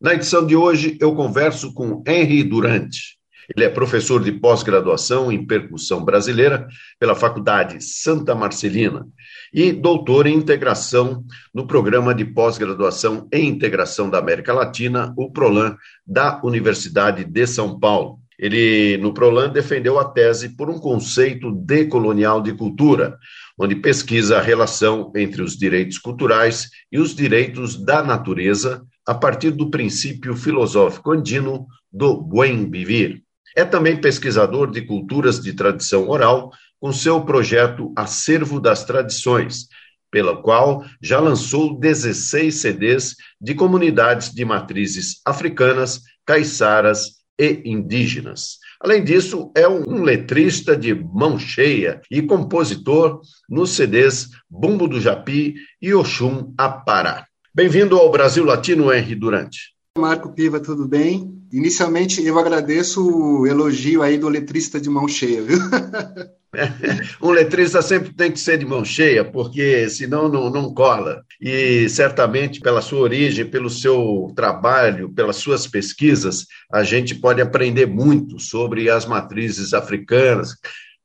Na 0.00 0.14
edição 0.14 0.46
de 0.46 0.54
hoje, 0.54 0.96
eu 1.00 1.12
converso 1.12 1.74
com 1.74 2.04
Henry 2.06 2.44
Durante. 2.44 3.18
Ele 3.52 3.64
é 3.64 3.68
professor 3.68 4.22
de 4.22 4.30
pós-graduação 4.30 5.32
em 5.32 5.44
percussão 5.44 6.04
brasileira 6.04 6.68
pela 7.00 7.16
Faculdade 7.16 7.82
Santa 7.82 8.32
Marcelina 8.32 9.04
e 9.52 9.72
doutor 9.72 10.28
em 10.28 10.36
integração 10.36 11.24
no 11.52 11.66
programa 11.66 12.14
de 12.14 12.24
pós-graduação 12.24 13.26
em 13.32 13.48
integração 13.48 14.08
da 14.08 14.18
América 14.18 14.52
Latina, 14.52 15.12
o 15.16 15.32
PROLAN, 15.32 15.76
da 16.06 16.40
Universidade 16.44 17.24
de 17.24 17.46
São 17.48 17.80
Paulo. 17.80 18.20
Ele, 18.38 18.98
no 18.98 19.12
PROLAN, 19.12 19.48
defendeu 19.48 19.98
a 19.98 20.04
tese 20.04 20.50
por 20.50 20.70
um 20.70 20.78
conceito 20.78 21.50
decolonial 21.50 22.40
de 22.40 22.52
cultura, 22.52 23.18
onde 23.58 23.74
pesquisa 23.74 24.38
a 24.38 24.42
relação 24.42 25.10
entre 25.16 25.42
os 25.42 25.56
direitos 25.56 25.98
culturais 25.98 26.68
e 26.92 27.00
os 27.00 27.16
direitos 27.16 27.76
da 27.84 28.00
natureza 28.00 28.86
a 29.08 29.14
partir 29.14 29.52
do 29.52 29.70
princípio 29.70 30.36
filosófico 30.36 31.12
andino 31.12 31.66
do 31.90 32.20
buen 32.20 32.70
vivir. 32.70 33.22
É 33.56 33.64
também 33.64 33.98
pesquisador 33.98 34.70
de 34.70 34.82
culturas 34.82 35.40
de 35.40 35.54
tradição 35.54 36.10
oral, 36.10 36.52
com 36.78 36.92
seu 36.92 37.22
projeto 37.22 37.90
Acervo 37.96 38.60
das 38.60 38.84
Tradições, 38.84 39.66
pela 40.10 40.42
qual 40.42 40.84
já 41.02 41.18
lançou 41.20 41.78
16 41.78 42.54
CDs 42.54 43.16
de 43.40 43.54
comunidades 43.54 44.30
de 44.30 44.44
matrizes 44.44 45.22
africanas, 45.24 46.02
caiçaras 46.26 47.14
e 47.40 47.62
indígenas. 47.64 48.58
Além 48.78 49.02
disso, 49.02 49.50
é 49.56 49.66
um 49.66 50.02
letrista 50.02 50.76
de 50.76 50.94
mão 50.94 51.38
cheia 51.38 52.02
e 52.10 52.20
compositor 52.20 53.22
nos 53.48 53.70
CDs 53.70 54.28
Bumbo 54.50 54.86
do 54.86 55.00
Japi 55.00 55.54
e 55.80 55.94
Oxum 55.94 56.52
Apará. 56.58 57.27
Bem-vindo 57.58 57.96
ao 57.96 58.08
Brasil 58.08 58.44
Latino, 58.44 58.92
Henry 58.94 59.16
Durante. 59.16 59.74
Marco 59.98 60.32
Piva, 60.32 60.60
tudo 60.60 60.86
bem? 60.86 61.28
Inicialmente, 61.52 62.24
eu 62.24 62.38
agradeço 62.38 63.04
o 63.04 63.48
elogio 63.48 64.00
aí 64.00 64.16
do 64.16 64.28
letrista 64.28 64.80
de 64.80 64.88
mão 64.88 65.08
cheia, 65.08 65.42
viu? 65.42 65.58
um 67.20 67.32
letrista 67.32 67.82
sempre 67.82 68.14
tem 68.14 68.30
que 68.30 68.38
ser 68.38 68.58
de 68.58 68.64
mão 68.64 68.84
cheia, 68.84 69.24
porque 69.24 69.88
senão 69.88 70.28
não, 70.28 70.48
não 70.48 70.72
cola. 70.72 71.24
E 71.40 71.88
certamente, 71.88 72.60
pela 72.60 72.80
sua 72.80 73.00
origem, 73.00 73.44
pelo 73.44 73.68
seu 73.68 74.32
trabalho, 74.36 75.12
pelas 75.12 75.34
suas 75.34 75.66
pesquisas, 75.66 76.46
a 76.72 76.84
gente 76.84 77.16
pode 77.16 77.40
aprender 77.40 77.86
muito 77.86 78.38
sobre 78.38 78.88
as 78.88 79.04
matrizes 79.04 79.74
africanas, 79.74 80.50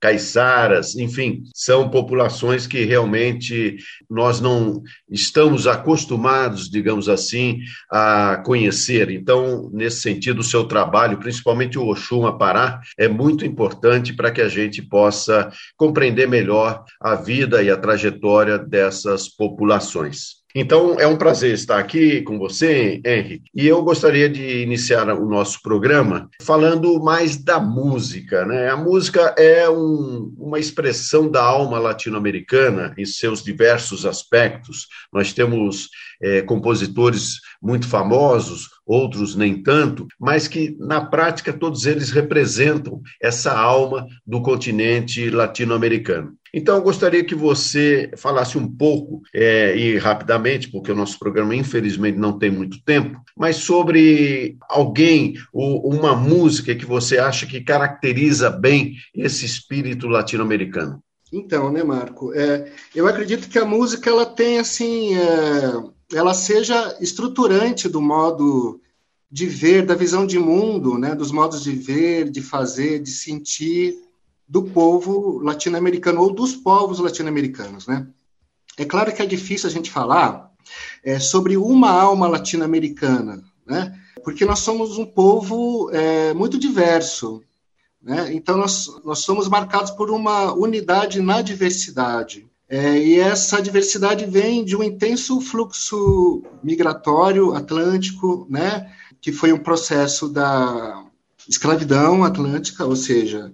caiçaras, 0.03 0.97
enfim, 0.97 1.43
são 1.55 1.89
populações 1.89 2.67
que 2.67 2.83
realmente 2.83 3.77
nós 4.09 4.41
não 4.41 4.83
estamos 5.09 5.65
acostumados, 5.65 6.69
digamos 6.69 7.07
assim, 7.07 7.61
a 7.89 8.43
conhecer. 8.45 9.09
Então, 9.09 9.69
nesse 9.71 10.01
sentido, 10.01 10.39
o 10.39 10.43
seu 10.43 10.65
trabalho, 10.65 11.19
principalmente 11.19 11.79
o 11.79 11.87
Oxum 11.87 12.25
Apará, 12.25 12.81
é 12.97 13.07
muito 13.07 13.45
importante 13.45 14.11
para 14.11 14.29
que 14.29 14.41
a 14.41 14.49
gente 14.49 14.81
possa 14.81 15.49
compreender 15.77 16.27
melhor 16.27 16.83
a 16.99 17.15
vida 17.15 17.63
e 17.63 17.71
a 17.71 17.77
trajetória 17.77 18.59
dessas 18.59 19.29
populações. 19.29 20.42
Então, 20.55 20.99
é 20.99 21.07
um 21.07 21.17
prazer 21.17 21.53
estar 21.53 21.79
aqui 21.79 22.21
com 22.21 22.37
você, 22.37 23.01
Henry, 23.03 23.41
e 23.55 23.65
eu 23.67 23.81
gostaria 23.81 24.29
de 24.29 24.61
iniciar 24.61 25.09
o 25.09 25.25
nosso 25.27 25.59
programa 25.63 26.29
falando 26.39 27.01
mais 27.01 27.37
da 27.37 27.59
música. 27.59 28.45
Né? 28.45 28.69
A 28.69 28.77
música 28.77 29.33
é 29.35 29.67
um, 29.67 30.31
uma 30.37 30.59
expressão 30.59 31.27
da 31.27 31.41
alma 31.43 31.79
latino-americana 31.79 32.93
em 32.99 33.05
seus 33.05 33.43
diversos 33.43 34.05
aspectos. 34.05 34.87
Nós 35.11 35.33
temos 35.33 35.89
é, 36.21 36.43
compositores 36.43 37.39
muito 37.59 37.87
famosos, 37.87 38.69
outros 38.85 39.35
nem 39.35 39.61
tanto, 39.61 40.07
mas 40.19 40.47
que 40.47 40.75
na 40.79 41.01
prática 41.01 41.53
todos 41.53 41.85
eles 41.85 42.11
representam 42.11 43.01
essa 43.21 43.57
alma 43.57 44.05
do 44.25 44.41
continente 44.41 45.29
latino-americano. 45.29 46.33
Então, 46.53 46.75
eu 46.75 46.83
gostaria 46.83 47.23
que 47.23 47.33
você 47.33 48.11
falasse 48.15 48.59
um 48.59 48.67
pouco, 48.67 49.23
é, 49.33 49.75
e 49.75 49.97
rapidamente, 49.97 50.69
porque 50.69 50.91
o 50.91 50.95
nosso 50.95 51.17
programa, 51.17 51.55
infelizmente, 51.55 52.19
não 52.19 52.37
tem 52.37 52.51
muito 52.51 52.77
tempo, 52.83 53.19
mas 53.35 53.55
sobre 53.55 54.55
alguém 54.69 55.33
ou 55.51 55.89
uma 55.89 56.15
música 56.15 56.75
que 56.75 56.85
você 56.85 57.17
acha 57.17 57.47
que 57.47 57.61
caracteriza 57.61 58.51
bem 58.51 58.93
esse 59.15 59.45
espírito 59.45 60.07
latino-americano. 60.07 61.01
Então, 61.31 61.71
né, 61.71 61.83
Marco? 61.83 62.31
É, 62.35 62.71
eu 62.93 63.07
acredito 63.07 63.49
que 63.49 63.57
a 63.57 63.65
música 63.65 64.07
ela 64.07 64.25
tem 64.27 64.59
assim, 64.59 65.15
é, 65.15 65.73
ela 66.13 66.33
seja 66.33 66.97
estruturante 66.99 67.89
do 67.89 68.01
modo 68.01 68.79
de 69.29 69.47
ver, 69.47 69.85
da 69.85 69.95
visão 69.95 70.27
de 70.27 70.37
mundo, 70.37 70.97
né, 70.97 71.15
dos 71.15 71.31
modos 71.31 71.63
de 71.63 71.71
ver, 71.71 72.29
de 72.29 72.41
fazer, 72.41 72.99
de 72.99 73.09
sentir 73.09 73.97
do 74.47 74.63
povo 74.63 75.39
latino-americano 75.39 76.21
ou 76.21 76.31
dos 76.31 76.55
povos 76.55 76.99
latino-americanos, 76.99 77.87
né? 77.87 78.07
É 78.77 78.85
claro 78.85 79.13
que 79.13 79.21
é 79.21 79.25
difícil 79.25 79.67
a 79.67 79.71
gente 79.71 79.89
falar 79.89 80.51
é, 81.03 81.19
sobre 81.19 81.57
uma 81.57 81.89
alma 81.89 82.27
latino-americana, 82.27 83.43
né? 83.65 83.99
Porque 84.23 84.45
nós 84.45 84.59
somos 84.59 84.97
um 84.97 85.05
povo 85.05 85.89
é, 85.91 86.33
muito 86.33 86.57
diverso, 86.59 87.41
né? 88.01 88.31
Então 88.33 88.57
nós, 88.57 88.87
nós 89.03 89.19
somos 89.19 89.47
marcados 89.47 89.91
por 89.91 90.11
uma 90.11 90.53
unidade 90.53 91.21
na 91.21 91.41
diversidade. 91.41 92.47
É, 92.73 92.97
e 92.97 93.19
essa 93.19 93.61
diversidade 93.61 94.25
vem 94.25 94.65
de 94.65 94.75
um 94.75 94.81
intenso 94.81 95.39
fluxo 95.39 96.41
migratório 96.63 97.53
atlântico, 97.53 98.47
né? 98.49 98.91
Que 99.21 99.31
foi 99.31 99.53
um 99.53 99.59
processo 99.59 100.27
da 100.27 101.05
escravidão 101.47 102.23
atlântica, 102.23 102.83
ou 102.83 102.95
seja, 102.95 103.53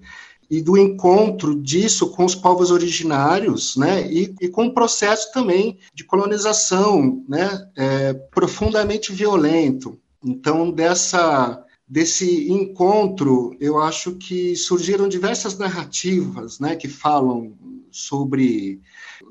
e 0.49 0.61
do 0.61 0.77
encontro 0.77 1.53
disso 1.53 2.11
com 2.11 2.23
os 2.23 2.33
povos 2.33 2.71
originários, 2.71 3.75
né, 3.75 4.09
e, 4.09 4.33
e 4.39 4.47
com 4.47 4.65
um 4.65 4.73
processo 4.73 5.33
também 5.33 5.77
de 5.93 6.05
colonização, 6.05 7.23
né, 7.27 7.67
é, 7.75 8.13
profundamente 8.13 9.11
violento. 9.11 9.99
Então, 10.23 10.71
dessa 10.71 11.61
desse 11.85 12.51
encontro, 12.51 13.57
eu 13.59 13.79
acho 13.79 14.11
que 14.13 14.55
surgiram 14.55 15.09
diversas 15.09 15.57
narrativas, 15.57 16.59
né, 16.59 16.75
que 16.75 16.87
falam 16.87 17.53
sobre 17.91 18.81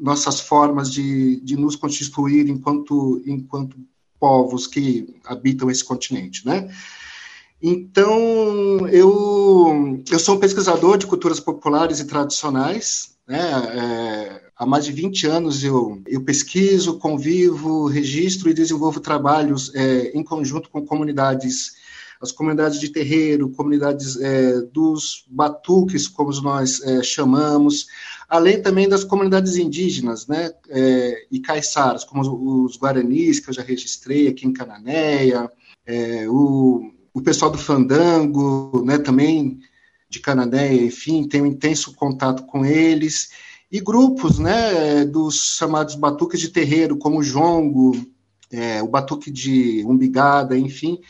nossas 0.01 0.41
formas 0.41 0.93
de, 0.93 1.41
de 1.41 1.57
nos 1.57 1.77
constituir 1.77 2.49
enquanto 2.49 3.23
enquanto 3.27 3.77
povos 4.19 4.67
que 4.67 5.15
habitam 5.25 5.71
esse 5.71 5.85
continente, 5.85 6.45
né? 6.45 6.69
Então, 7.61 8.89
eu, 8.89 10.01
eu 10.11 10.19
sou 10.19 10.37
um 10.37 10.41
pesquisador 10.41 10.97
de 10.97 11.07
culturas 11.07 11.41
populares 11.41 11.99
e 11.99 12.07
tradicionais. 12.07 13.17
Né? 13.27 13.39
É, 13.39 14.43
há 14.57 14.65
mais 14.65 14.85
de 14.85 14.93
20 14.93 15.27
anos 15.27 15.65
eu, 15.65 16.01
eu 16.07 16.23
pesquiso, 16.23 16.99
convivo, 16.99 17.87
registro 17.87 18.49
e 18.49 18.55
desenvolvo 18.55 19.01
trabalhos 19.01 19.75
é, 19.75 20.13
em 20.17 20.23
conjunto 20.23 20.71
com 20.71 20.87
comunidades, 20.87 21.75
as 22.21 22.33
comunidades 22.33 22.81
de 22.81 22.89
terreiro, 22.89 23.51
comunidades 23.51 24.21
é, 24.21 24.61
dos 24.73 25.25
batuques, 25.29 26.09
como 26.09 26.31
nós 26.41 26.81
é, 26.83 27.03
chamamos, 27.03 27.87
além 28.29 28.61
também 28.61 28.89
das 28.89 29.05
comunidades 29.05 29.57
indígenas 29.57 30.27
né? 30.27 30.51
É, 30.69 31.27
e 31.31 31.41
caiçaras, 31.41 32.05
como 32.05 32.23
os, 32.23 32.29
os 32.73 32.79
guaranis, 32.79 33.41
que 33.41 33.51
eu 33.51 33.55
já 33.55 33.63
registrei 33.63 34.29
aqui 34.29 34.47
em 34.47 34.53
Cananéia, 34.53 35.51
é, 35.87 36.29
o 36.29 36.93
o 37.19 37.21
pessoal 37.21 37.51
do 37.51 37.59
Fandango, 37.59 38.85
né, 38.85 38.97
também 38.97 39.59
de 40.09 40.21
Canadé, 40.21 40.73
enfim, 40.73 41.27
tenho 41.27 41.45
um 41.45 41.49
intenso 41.49 41.93
contato 41.95 42.45
com 42.47 42.65
eles, 42.65 43.31
e 43.71 43.81
grupos, 43.81 44.39
né, 44.39 45.05
dos 45.05 45.57
chamados 45.57 45.95
batuques 45.97 46.41
de 46.41 46.49
terreiro, 46.49 46.97
como 46.97 47.19
o 47.19 47.23
jongo, 47.23 47.93
é, 48.51 48.83
o 48.83 48.89
batuque 48.89 49.31
de 49.31 49.85
umbigada, 49.85 50.57
enfim, 50.57 51.01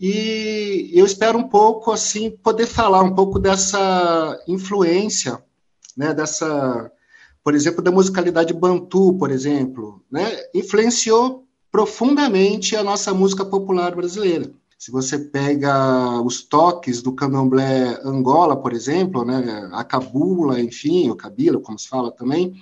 e 0.00 0.90
eu 0.94 1.04
espero 1.04 1.36
um 1.36 1.46
pouco, 1.46 1.92
assim, 1.92 2.30
poder 2.30 2.66
falar 2.66 3.02
um 3.02 3.14
pouco 3.14 3.38
dessa 3.38 4.42
influência, 4.48 5.42
né, 5.94 6.14
dessa, 6.14 6.90
por 7.44 7.54
exemplo, 7.54 7.82
da 7.82 7.90
musicalidade 7.90 8.54
bantu, 8.54 9.12
por 9.18 9.30
exemplo, 9.30 10.02
né, 10.10 10.24
influenciou 10.54 11.44
profundamente 11.70 12.74
a 12.74 12.82
nossa 12.82 13.12
música 13.12 13.44
popular 13.44 13.94
brasileira. 13.94 14.50
Se 14.78 14.90
você 14.90 15.18
pega 15.18 16.18
os 16.22 16.42
toques 16.42 17.02
do 17.02 17.12
candomblé 17.12 18.00
Angola, 18.02 18.56
por 18.56 18.72
exemplo, 18.72 19.22
né, 19.22 19.68
a 19.72 19.84
cabula, 19.84 20.58
enfim, 20.58 21.10
o 21.10 21.14
cabila, 21.14 21.60
como 21.60 21.78
se 21.78 21.86
fala 21.86 22.10
também, 22.10 22.54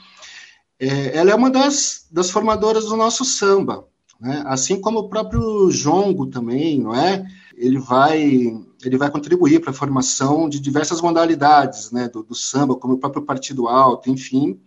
é, 0.80 1.16
ela 1.16 1.30
é 1.30 1.34
uma 1.36 1.50
das, 1.50 2.06
das 2.10 2.30
formadoras 2.30 2.86
do 2.86 2.96
nosso 2.96 3.24
samba, 3.24 3.86
né? 4.20 4.42
assim 4.46 4.80
como 4.80 5.00
o 5.00 5.08
próprio 5.08 5.70
jongo 5.70 6.26
também, 6.26 6.80
não 6.80 6.94
é? 6.94 7.24
Ele 7.56 7.78
vai 7.78 8.56
ele 8.84 8.96
vai 8.96 9.10
contribuir 9.10 9.60
para 9.60 9.70
a 9.70 9.74
formação 9.74 10.48
de 10.48 10.60
diversas 10.60 11.00
modalidades, 11.00 11.90
né, 11.90 12.08
do, 12.08 12.22
do, 12.22 12.34
samba, 12.34 12.76
como 12.76 12.94
o 12.94 12.98
próprio 12.98 13.24
partido 13.24 13.66
alto, 13.66 14.08
enfim. 14.08 14.60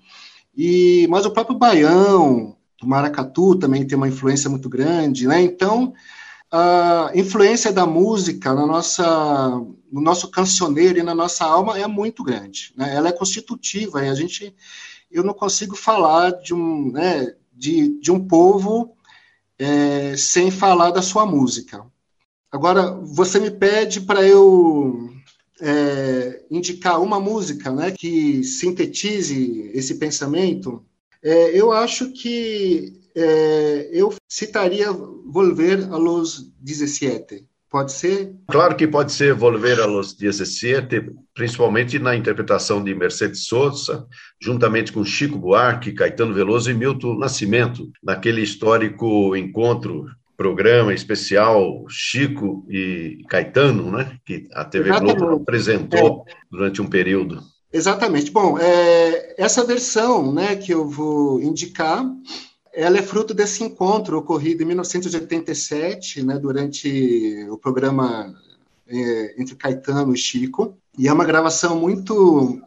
E 0.56 1.08
mas 1.10 1.26
o 1.26 1.32
próprio 1.32 1.58
baião, 1.58 2.58
o 2.84 2.86
maracatu 2.86 3.56
também 3.56 3.88
tem 3.88 3.98
uma 3.98 4.10
influência 4.10 4.50
muito 4.50 4.68
grande, 4.68 5.28
né? 5.28 5.42
Então 5.42 5.94
a 6.52 7.12
influência 7.16 7.72
da 7.72 7.86
música 7.86 8.54
na 8.54 8.66
nossa, 8.66 9.50
no 9.90 10.02
nosso 10.02 10.30
cancioneiro 10.30 11.00
e 11.00 11.04
na 11.04 11.16
nossa 11.16 11.46
alma 11.46 11.80
é 11.80 11.88
muito 11.88 12.24
grande. 12.24 12.74
Né? 12.76 12.94
Ela 12.94 13.08
é 13.08 13.14
constitutiva 13.14 14.06
e 14.06 14.10
a 14.10 14.14
gente, 14.14 14.54
eu 15.10 15.24
não 15.24 15.34
consigo 15.34 15.78
falar 15.78 16.32
de 16.32 16.54
um, 16.54 16.92
né, 16.92 17.34
de, 17.54 17.98
de 18.02 18.12
um 18.12 18.28
povo 18.28 18.98
é, 19.62 20.18
sem 20.18 20.50
falar 20.50 20.90
da 20.90 21.04
sua 21.04 21.24
música. 21.24 21.86
Agora, 22.52 22.92
você 22.92 23.40
me 23.40 23.52
pede 23.52 24.02
para 24.02 24.28
eu 24.28 25.14
é, 25.62 26.44
indicar 26.50 27.00
uma 27.00 27.20
música 27.20 27.72
né, 27.72 27.92
que 27.92 28.44
sintetize 28.44 29.70
esse 29.74 29.96
pensamento. 30.00 30.84
É, 31.22 31.56
eu 31.56 31.72
acho 31.72 32.12
que 32.12 33.00
é, 33.16 33.90
eu 33.94 34.14
citaria 34.28 34.92
Volver 34.92 35.88
a 35.94 35.98
los 35.98 36.52
17. 36.60 37.48
Pode 37.72 37.94
ser? 37.94 38.36
Claro 38.50 38.76
que 38.76 38.86
pode 38.86 39.14
ser 39.14 39.34
Volver 39.34 39.80
a 39.80 39.86
los 39.86 40.14
17, 40.14 41.10
principalmente 41.34 41.98
na 41.98 42.14
interpretação 42.14 42.84
de 42.84 42.94
Mercedes 42.94 43.46
Sosa, 43.46 44.06
juntamente 44.42 44.92
com 44.92 45.06
Chico 45.06 45.40
Buarque, 45.40 45.94
Caetano 45.94 46.34
Veloso 46.34 46.70
e 46.70 46.74
Milton 46.74 47.18
Nascimento, 47.18 47.90
naquele 48.04 48.42
histórico 48.42 49.34
encontro 49.38 50.06
programa 50.36 50.94
especial 50.94 51.86
Chico 51.88 52.66
e 52.70 53.24
Caetano, 53.30 53.90
né, 53.90 54.18
que 54.26 54.50
a 54.54 54.66
TV 54.66 54.90
Exatamente. 54.90 55.18
Globo 55.20 55.36
apresentou 55.42 56.26
é. 56.28 56.34
durante 56.52 56.82
um 56.82 56.88
período. 56.88 57.42
Exatamente. 57.72 58.32
Bom, 58.32 58.60
é, 58.60 59.34
essa 59.38 59.64
versão 59.64 60.34
né, 60.34 60.58
que 60.58 60.74
eu 60.74 60.90
vou 60.90 61.42
indicar 61.42 62.04
ela 62.74 62.98
é 62.98 63.02
fruto 63.02 63.34
desse 63.34 63.64
encontro 63.64 64.18
ocorrido 64.18 64.64
em 64.64 64.66
1987, 64.68 66.24
né, 66.24 66.38
durante 66.40 67.46
o 67.50 67.58
programa 67.58 68.34
é, 68.88 69.36
entre 69.38 69.56
Caetano 69.56 70.14
e 70.14 70.18
Chico, 70.18 70.78
e 70.98 71.08
é 71.08 71.14
uma 71.14 71.26
gravação 71.26 71.80
muito 71.80 72.62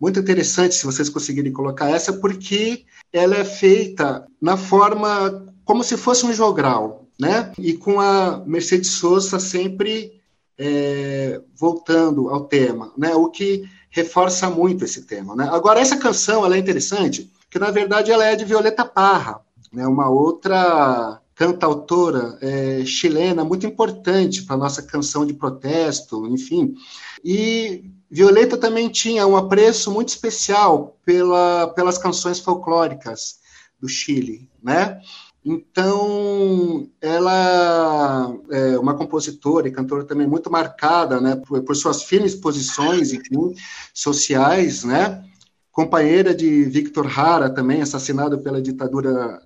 muito 0.00 0.20
interessante, 0.20 0.76
se 0.76 0.86
vocês 0.86 1.08
conseguirem 1.08 1.52
colocar 1.52 1.90
essa, 1.90 2.12
porque 2.12 2.84
ela 3.12 3.34
é 3.36 3.44
feita 3.44 4.24
na 4.40 4.56
forma 4.56 5.52
como 5.64 5.82
se 5.82 5.96
fosse 5.96 6.24
um 6.24 6.32
jogral, 6.32 7.04
né? 7.18 7.52
E 7.58 7.74
com 7.74 8.00
a 8.00 8.44
Mercedes 8.46 8.92
Sosa 8.92 9.40
sempre 9.40 10.20
é, 10.56 11.40
voltando 11.52 12.28
ao 12.28 12.44
tema, 12.44 12.92
né? 12.96 13.12
O 13.16 13.28
que 13.28 13.68
reforça 13.90 14.48
muito 14.48 14.84
esse 14.84 15.02
tema, 15.02 15.34
né? 15.34 15.48
Agora 15.50 15.80
essa 15.80 15.96
canção 15.96 16.46
ela 16.46 16.54
é 16.54 16.60
interessante 16.60 17.28
que 17.50 17.58
na 17.58 17.70
verdade 17.70 18.10
ela 18.10 18.24
é 18.24 18.36
de 18.36 18.44
Violeta 18.44 18.84
Parra, 18.84 19.40
né, 19.72 19.86
uma 19.86 20.08
outra 20.08 21.20
cantautora 21.34 22.36
é, 22.40 22.84
chilena 22.84 23.44
muito 23.44 23.64
importante 23.64 24.42
para 24.42 24.56
a 24.56 24.58
nossa 24.58 24.82
canção 24.82 25.24
de 25.24 25.32
protesto, 25.32 26.26
enfim. 26.26 26.74
E 27.24 27.84
Violeta 28.10 28.56
também 28.56 28.88
tinha 28.88 29.26
um 29.26 29.36
apreço 29.36 29.90
muito 29.90 30.08
especial 30.08 30.96
pela, 31.04 31.68
pelas 31.68 31.96
canções 31.96 32.40
folclóricas 32.40 33.38
do 33.80 33.88
Chile, 33.88 34.48
né? 34.60 35.00
Então, 35.44 36.88
ela 37.00 38.34
é 38.50 38.78
uma 38.78 38.94
compositora 38.94 39.68
e 39.68 39.72
cantora 39.72 40.04
também 40.04 40.26
muito 40.26 40.50
marcada, 40.50 41.20
né, 41.20 41.36
por, 41.36 41.62
por 41.62 41.76
suas 41.76 42.02
firmes 42.02 42.34
posições 42.34 43.12
enfim, 43.12 43.54
sociais, 43.94 44.82
né? 44.82 45.24
Companheira 45.78 46.34
de 46.34 46.64
Victor 46.64 47.06
Hara, 47.06 47.48
também 47.48 47.80
assassinado 47.80 48.40
pela 48.40 48.60
ditadura 48.60 49.40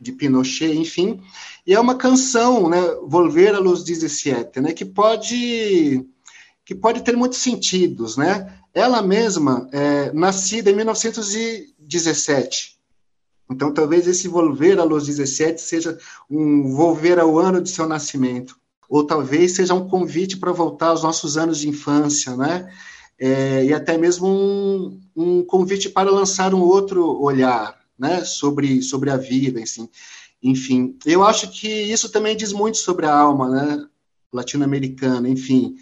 de 0.00 0.12
Pinochet, 0.12 0.74
enfim. 0.74 1.20
E 1.66 1.74
é 1.74 1.78
uma 1.78 1.94
canção, 1.94 2.70
né, 2.70 2.80
Volver 3.06 3.54
a 3.54 3.58
los 3.58 3.84
17, 3.84 4.62
né, 4.62 4.72
que 4.72 4.86
pode 4.86 6.06
que 6.64 6.74
pode 6.74 7.02
ter 7.02 7.14
muitos 7.14 7.40
sentidos, 7.40 8.16
né? 8.16 8.50
Ela 8.72 9.02
mesma 9.02 9.68
é 9.70 10.10
nascida 10.12 10.70
em 10.70 10.74
1917. 10.74 12.78
Então, 13.50 13.72
talvez 13.72 14.06
esse 14.06 14.26
volver 14.26 14.80
a 14.80 14.84
los 14.84 15.04
17 15.04 15.60
seja 15.60 15.98
um 16.30 16.74
volver 16.74 17.18
ao 17.18 17.38
ano 17.38 17.60
de 17.60 17.68
seu 17.68 17.86
nascimento, 17.86 18.56
ou 18.88 19.06
talvez 19.06 19.56
seja 19.56 19.74
um 19.74 19.86
convite 19.86 20.38
para 20.38 20.50
voltar 20.50 20.88
aos 20.88 21.02
nossos 21.02 21.36
anos 21.36 21.58
de 21.58 21.68
infância, 21.68 22.34
né? 22.36 22.72
É, 23.20 23.64
e 23.64 23.74
até 23.74 23.98
mesmo 23.98 24.28
um, 24.28 25.00
um, 25.16 25.44
convite 25.44 25.88
para 25.88 26.10
lançar 26.10 26.54
um 26.54 26.60
outro 26.60 27.20
olhar 27.20 27.76
né, 27.98 28.24
sobre, 28.24 28.80
sobre 28.80 29.10
a 29.10 29.16
vida, 29.16 29.60
assim. 29.60 29.88
enfim. 30.42 30.96
Eu 31.04 31.24
acho 31.24 31.50
que 31.50 31.68
isso 31.68 32.10
também 32.10 32.36
diz 32.36 32.52
muito 32.52 32.78
sobre 32.78 33.06
a 33.06 33.14
alma 33.14 33.48
né, 33.48 33.86
latino-americana, 34.32 35.28
enfim. 35.28 35.74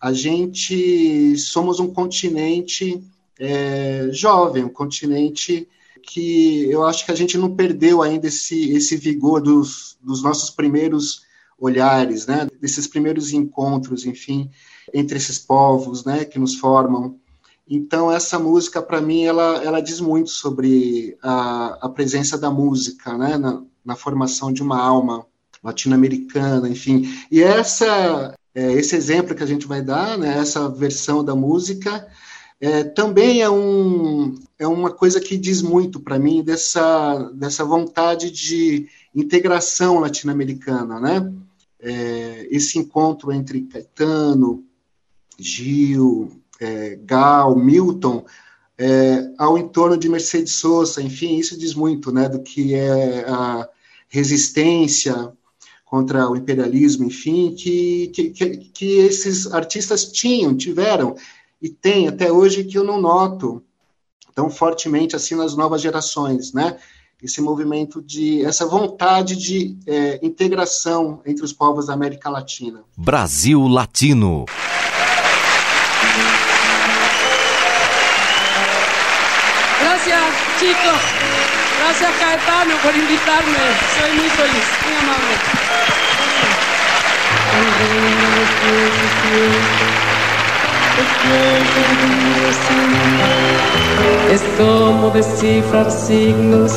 A 0.00 0.12
gente 0.12 1.36
somos 1.38 1.78
um 1.78 1.92
continente 1.92 3.00
é, 3.38 4.08
jovem, 4.12 4.64
um 4.64 4.68
continente 4.68 5.68
que 6.02 6.68
eu 6.70 6.84
acho 6.84 7.04
que 7.04 7.12
a 7.12 7.14
gente 7.14 7.36
não 7.38 7.54
perdeu 7.54 8.02
ainda 8.02 8.26
esse, 8.26 8.70
esse 8.72 8.96
vigor 8.96 9.40
dos, 9.40 9.98
dos 10.02 10.22
nossos 10.22 10.50
primeiros 10.50 11.22
olhares, 11.58 12.26
né, 12.26 12.48
desses 12.60 12.86
primeiros 12.86 13.32
encontros, 13.32 14.06
enfim, 14.06 14.50
entre 14.92 15.16
esses 15.16 15.38
povos, 15.38 16.04
né, 16.04 16.24
que 16.24 16.38
nos 16.38 16.56
formam. 16.56 17.16
Então 17.68 18.10
essa 18.10 18.38
música 18.38 18.82
para 18.82 19.00
mim 19.00 19.24
ela, 19.24 19.62
ela 19.62 19.80
diz 19.80 20.00
muito 20.00 20.30
sobre 20.30 21.16
a, 21.22 21.78
a 21.82 21.88
presença 21.88 22.36
da 22.36 22.50
música, 22.50 23.16
né, 23.16 23.36
na, 23.36 23.62
na 23.84 23.96
formação 23.96 24.52
de 24.52 24.62
uma 24.62 24.80
alma 24.80 25.26
latino-americana, 25.62 26.68
enfim. 26.68 27.08
E 27.30 27.42
essa 27.42 28.34
é, 28.54 28.72
esse 28.72 28.96
exemplo 28.96 29.34
que 29.34 29.42
a 29.42 29.46
gente 29.46 29.66
vai 29.66 29.80
dar, 29.80 30.18
né, 30.18 30.38
essa 30.38 30.68
versão 30.68 31.24
da 31.24 31.34
música 31.34 32.06
é, 32.60 32.84
também 32.84 33.40
é, 33.40 33.48
um, 33.48 34.34
é 34.58 34.66
uma 34.66 34.90
coisa 34.90 35.18
que 35.18 35.36
diz 35.38 35.62
muito 35.62 35.98
para 35.98 36.18
mim 36.18 36.42
dessa, 36.42 37.30
dessa 37.32 37.64
vontade 37.64 38.30
de 38.30 38.86
integração 39.14 39.98
latino-americana, 39.98 41.00
né? 41.00 41.32
É, 41.82 42.46
esse 42.50 42.78
encontro 42.78 43.32
entre 43.32 43.62
Caetano, 43.62 44.62
Gil, 45.42 46.40
é, 46.60 46.98
Gal, 47.02 47.56
Milton, 47.56 48.24
é, 48.78 49.30
ao 49.38 49.58
entorno 49.58 49.96
de 49.96 50.08
Mercedes 50.08 50.54
Sosa, 50.54 51.02
enfim, 51.02 51.36
isso 51.36 51.58
diz 51.58 51.74
muito, 51.74 52.10
né, 52.10 52.28
do 52.28 52.42
que 52.42 52.74
é 52.74 53.24
a 53.28 53.68
resistência 54.08 55.32
contra 55.84 56.30
o 56.30 56.36
imperialismo, 56.36 57.04
enfim, 57.04 57.54
que, 57.54 58.08
que, 58.08 58.30
que 58.72 58.98
esses 58.98 59.52
artistas 59.52 60.04
tinham, 60.04 60.56
tiveram, 60.56 61.16
e 61.60 61.68
têm 61.68 62.08
até 62.08 62.32
hoje 62.32 62.64
que 62.64 62.78
eu 62.78 62.84
não 62.84 63.00
noto 63.00 63.62
tão 64.34 64.48
fortemente 64.48 65.14
assim 65.14 65.34
nas 65.34 65.54
novas 65.54 65.82
gerações, 65.82 66.52
né? 66.52 66.78
Esse 67.22 67.42
movimento 67.42 68.00
de, 68.00 68.42
essa 68.46 68.64
vontade 68.64 69.36
de 69.36 69.76
é, 69.86 70.18
integração 70.22 71.20
entre 71.26 71.44
os 71.44 71.52
povos 71.52 71.88
da 71.88 71.92
América 71.92 72.30
Latina. 72.30 72.82
Brasil 72.96 73.60
Latino. 73.68 74.46
Chicos. 80.60 81.00
Gracias, 81.80 82.12
Caetano, 82.20 82.74
por 82.82 82.94
invitarme. 82.94 83.62
Soy 83.96 84.12
muy 84.18 84.28
feliz, 84.28 84.66
muy 84.84 84.94
amable. 85.02 85.34
Es 94.30 94.42
como 94.58 95.10
descifrar 95.10 95.90
signos 95.90 96.72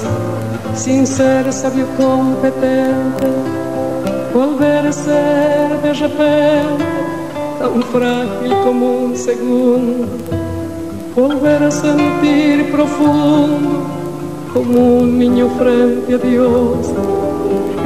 sin 0.75 1.05
ser 1.05 1.51
sabio 1.51 1.85
competente, 1.97 3.27
volver 4.33 4.87
a 4.87 4.93
ser 4.93 5.81
de 5.81 5.93
repente 5.93 6.85
tan 7.59 7.83
frágil 7.91 8.51
como 8.63 8.85
un 9.05 9.17
segundo 9.17 10.42
volver 11.15 11.63
a 11.63 11.71
sentir 11.71 12.71
profundo 12.71 13.85
como 14.53 14.97
un 14.97 15.19
niño 15.19 15.49
frente 15.57 16.15
a 16.15 16.17
Dios. 16.17 16.77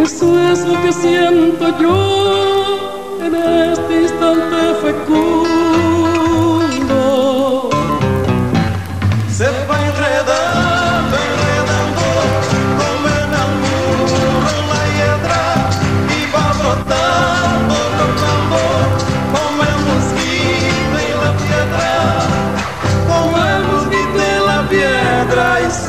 Eso 0.02 0.40
es 0.52 0.66
lo 0.66 0.82
que 0.82 0.94
siento 0.94 1.80
yo 1.80 3.20
en 3.26 3.36
este 3.36 4.02
instante 4.04 4.56
fecundo. 4.82 5.47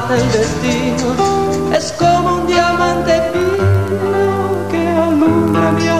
ata 0.00 0.16
el 0.16 1.74
es 1.74 1.92
como 1.92 2.36
un 2.36 2.46
diamante 2.46 3.22
fino 3.32 4.68
que 4.70 4.88
alumbra 4.88 5.72
mi 5.72 5.88
alma 5.88 5.99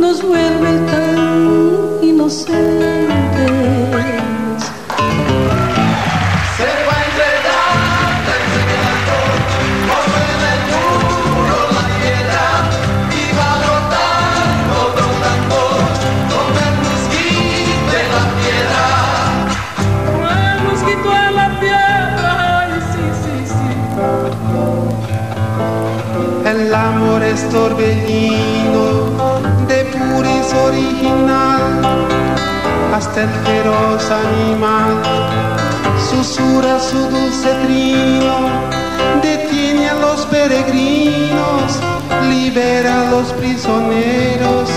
nos 0.00 0.22
vuelve 0.22 0.72
tan 0.90 2.02
inocentes. 2.02 3.00
El 26.46 26.74
amor 26.74 27.22
es 27.22 27.48
torbellino 27.50 28.59
de 29.70 29.84
puris 29.84 30.52
original, 30.66 31.62
hasta 32.92 33.22
el 33.22 33.30
feroz 33.46 34.04
animal. 34.10 34.92
Susurra 36.10 36.80
su 36.80 36.98
dulce 37.08 37.50
trino, 37.64 38.34
detiene 39.22 39.88
a 39.90 39.94
los 39.94 40.26
peregrinos, 40.26 41.68
libera 42.28 43.02
a 43.02 43.10
los 43.10 43.32
prisioneros, 43.34 44.68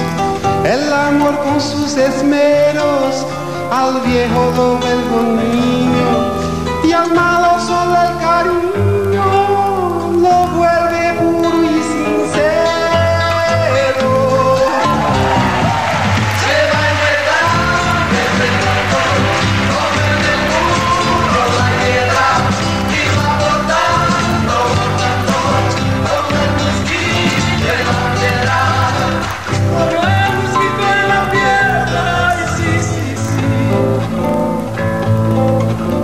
el 0.64 0.94
amor 0.94 1.40
con 1.40 1.60
sus 1.60 1.98
esmeros 1.98 3.26
al 3.72 4.00
viejo 4.02 4.44
lo 4.58 5.24
niño 5.42 6.14
y 6.84 6.92
al 6.92 7.12
malo 7.16 7.53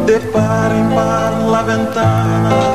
De 0.10 0.18
par 0.34 0.72
en 0.74 0.90
par 0.96 1.34
la 1.52 1.62
ventana 1.62 2.69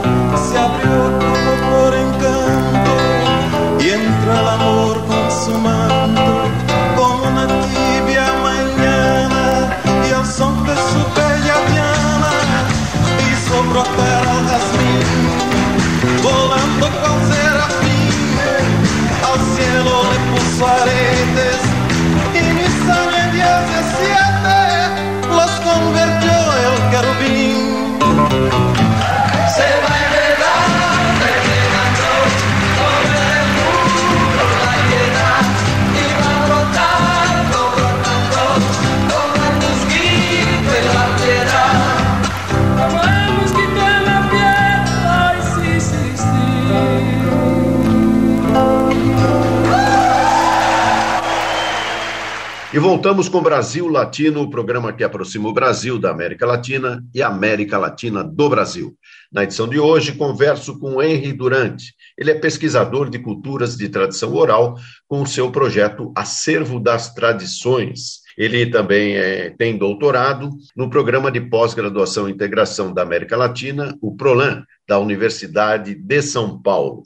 E 52.75 52.79
voltamos 52.81 53.29
com 53.29 53.41
Brasil 53.41 53.87
Latino, 53.87 54.43
o 54.43 54.51
programa 54.51 54.93
que 54.93 55.05
aproxima 55.05 55.49
o 55.49 55.53
Brasil 55.53 55.97
da 55.97 56.11
América 56.11 56.45
Latina 56.45 57.05
e 57.15 57.23
a 57.23 57.29
América 57.29 57.79
Latina 57.79 58.25
do 58.25 58.49
Brasil. 58.49 58.99
Na 59.33 59.45
edição 59.45 59.69
de 59.69 59.79
hoje, 59.79 60.17
converso 60.17 60.77
com 60.81 61.01
Henry 61.01 61.33
Durante. 61.33 61.95
Ele 62.19 62.33
é 62.33 62.35
pesquisador 62.35 63.09
de 63.09 63.21
culturas 63.21 63.77
de 63.77 63.89
tradição 63.89 64.35
oral 64.35 64.75
com 65.07 65.23
o 65.23 65.27
seu 65.27 65.53
projeto 65.53 66.13
Acervo 66.17 66.81
das 66.81 67.15
Tradições. 67.15 68.23
Ele 68.37 68.67
também 68.67 69.15
é, 69.15 69.51
tem 69.51 69.79
doutorado 69.79 70.51
no 70.77 70.91
programa 70.91 71.31
de 71.31 71.41
pós-graduação 71.43 72.29
e 72.29 72.33
integração 72.33 72.93
da 72.93 73.03
América 73.03 73.37
Latina, 73.37 73.97
o 74.03 74.17
PROLAN, 74.17 74.65
da 74.89 74.99
Universidade 74.99 75.95
de 75.95 76.23
São 76.23 76.61
Paulo. 76.61 77.05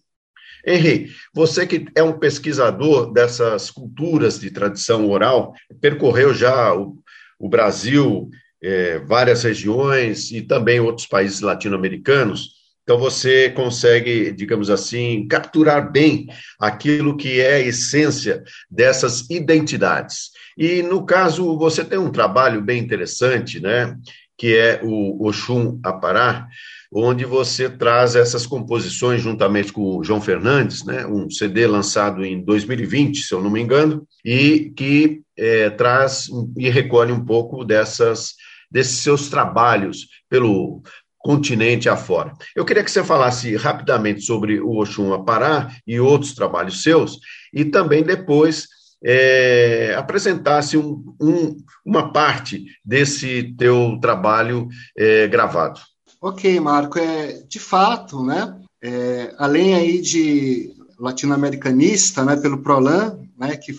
Henri, 0.68 1.08
você 1.34 1.66
que 1.66 1.86
é 1.94 2.02
um 2.02 2.18
pesquisador 2.18 3.12
dessas 3.12 3.70
culturas 3.70 4.38
de 4.38 4.50
tradição 4.50 5.08
oral, 5.08 5.54
percorreu 5.80 6.34
já 6.34 6.74
o, 6.74 6.98
o 7.38 7.48
Brasil, 7.48 8.28
é, 8.62 8.98
várias 8.98 9.42
regiões 9.42 10.30
e 10.30 10.42
também 10.42 10.80
outros 10.80 11.06
países 11.06 11.40
latino-americanos. 11.40 12.58
Então 12.82 12.98
você 12.98 13.50
consegue, 13.50 14.32
digamos 14.32 14.70
assim, 14.70 15.26
capturar 15.28 15.92
bem 15.92 16.26
aquilo 16.58 17.16
que 17.16 17.40
é 17.40 17.56
a 17.56 17.60
essência 17.60 18.42
dessas 18.70 19.28
identidades. 19.28 20.30
E 20.56 20.82
no 20.82 21.04
caso, 21.04 21.56
você 21.58 21.84
tem 21.84 21.98
um 21.98 22.10
trabalho 22.10 22.62
bem 22.62 22.82
interessante, 22.82 23.60
né? 23.60 23.94
Que 24.36 24.56
é 24.56 24.80
o 24.82 25.26
Oxum 25.26 25.78
Apará, 25.84 26.48
onde 26.92 27.24
você 27.24 27.68
traz 27.68 28.16
essas 28.16 28.46
composições 28.46 29.20
juntamente 29.20 29.72
com 29.72 29.98
o 29.98 30.04
João 30.04 30.20
Fernandes, 30.20 30.84
né, 30.84 31.06
um 31.06 31.30
CD 31.30 31.66
lançado 31.66 32.24
em 32.24 32.42
2020, 32.42 33.22
se 33.22 33.34
eu 33.34 33.42
não 33.42 33.50
me 33.50 33.60
engano, 33.60 34.06
e 34.24 34.72
que 34.76 35.20
é, 35.36 35.70
traz 35.70 36.28
e 36.56 36.68
recolhe 36.70 37.12
um 37.12 37.24
pouco 37.24 37.64
dessas 37.64 38.34
desses 38.70 38.98
seus 38.98 39.30
trabalhos 39.30 40.06
pelo 40.28 40.82
continente 41.18 41.88
afora. 41.88 42.32
Eu 42.54 42.64
queria 42.64 42.84
que 42.84 42.90
você 42.90 43.02
falasse 43.02 43.56
rapidamente 43.56 44.20
sobre 44.22 44.60
o 44.60 44.78
Oxum 44.78 45.12
Apará 45.12 45.70
e 45.86 45.98
outros 45.98 46.34
trabalhos 46.34 46.82
seus, 46.82 47.18
e 47.52 47.64
também 47.64 48.02
depois 48.02 48.66
é, 49.04 49.94
apresentasse 49.96 50.76
um, 50.76 51.14
um, 51.20 51.56
uma 51.84 52.12
parte 52.12 52.64
desse 52.84 53.54
teu 53.56 53.98
trabalho 54.00 54.68
é, 54.96 55.26
gravado. 55.26 55.80
Ok, 56.20 56.58
Marco. 56.60 56.98
É, 56.98 57.42
de 57.48 57.58
fato, 57.60 58.24
né, 58.24 58.60
é, 58.82 59.34
além 59.38 59.74
aí 59.74 60.00
de 60.00 60.74
latino-americanista, 60.98 62.24
né, 62.24 62.36
pelo 62.36 62.58
Prolan, 62.58 63.18
né, 63.38 63.56
que, 63.56 63.72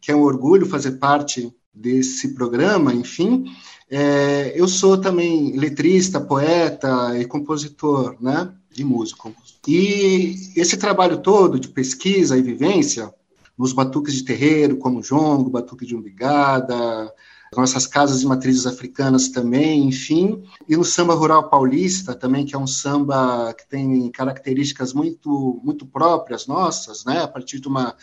que 0.00 0.10
é 0.10 0.16
um 0.16 0.22
orgulho 0.22 0.66
fazer 0.66 0.92
parte 0.92 1.52
desse 1.72 2.34
programa, 2.34 2.92
enfim, 2.92 3.44
é, 3.88 4.52
eu 4.56 4.66
sou 4.66 4.98
também 4.98 5.56
letrista, 5.56 6.20
poeta 6.20 7.16
e 7.16 7.24
compositor, 7.24 8.16
né, 8.20 8.52
de 8.70 8.84
músico. 8.84 9.32
E 9.66 10.34
esse 10.56 10.76
trabalho 10.76 11.18
todo 11.18 11.60
de 11.60 11.68
pesquisa 11.68 12.36
e 12.36 12.42
vivência 12.42 13.12
nos 13.56 13.72
batuques 13.72 14.14
de 14.14 14.24
terreiro, 14.24 14.76
como 14.76 15.02
jongo, 15.02 15.50
batuque 15.50 15.86
de 15.86 15.96
umbigada, 15.96 17.12
nossas 17.56 17.86
casas 17.86 18.20
de 18.20 18.26
matrizes 18.26 18.66
africanas 18.66 19.28
também, 19.28 19.86
enfim, 19.86 20.42
e 20.68 20.76
no 20.76 20.84
samba 20.84 21.14
rural 21.14 21.48
paulista 21.48 22.14
também, 22.14 22.44
que 22.44 22.54
é 22.54 22.58
um 22.58 22.66
samba 22.66 23.54
que 23.54 23.66
tem 23.68 24.10
características 24.10 24.92
muito 24.92 25.60
muito 25.62 25.86
próprias 25.86 26.46
nossas, 26.46 27.04
né, 27.04 27.22
a 27.22 27.28
partir 27.28 27.60
de 27.60 27.68
uma 27.68 27.94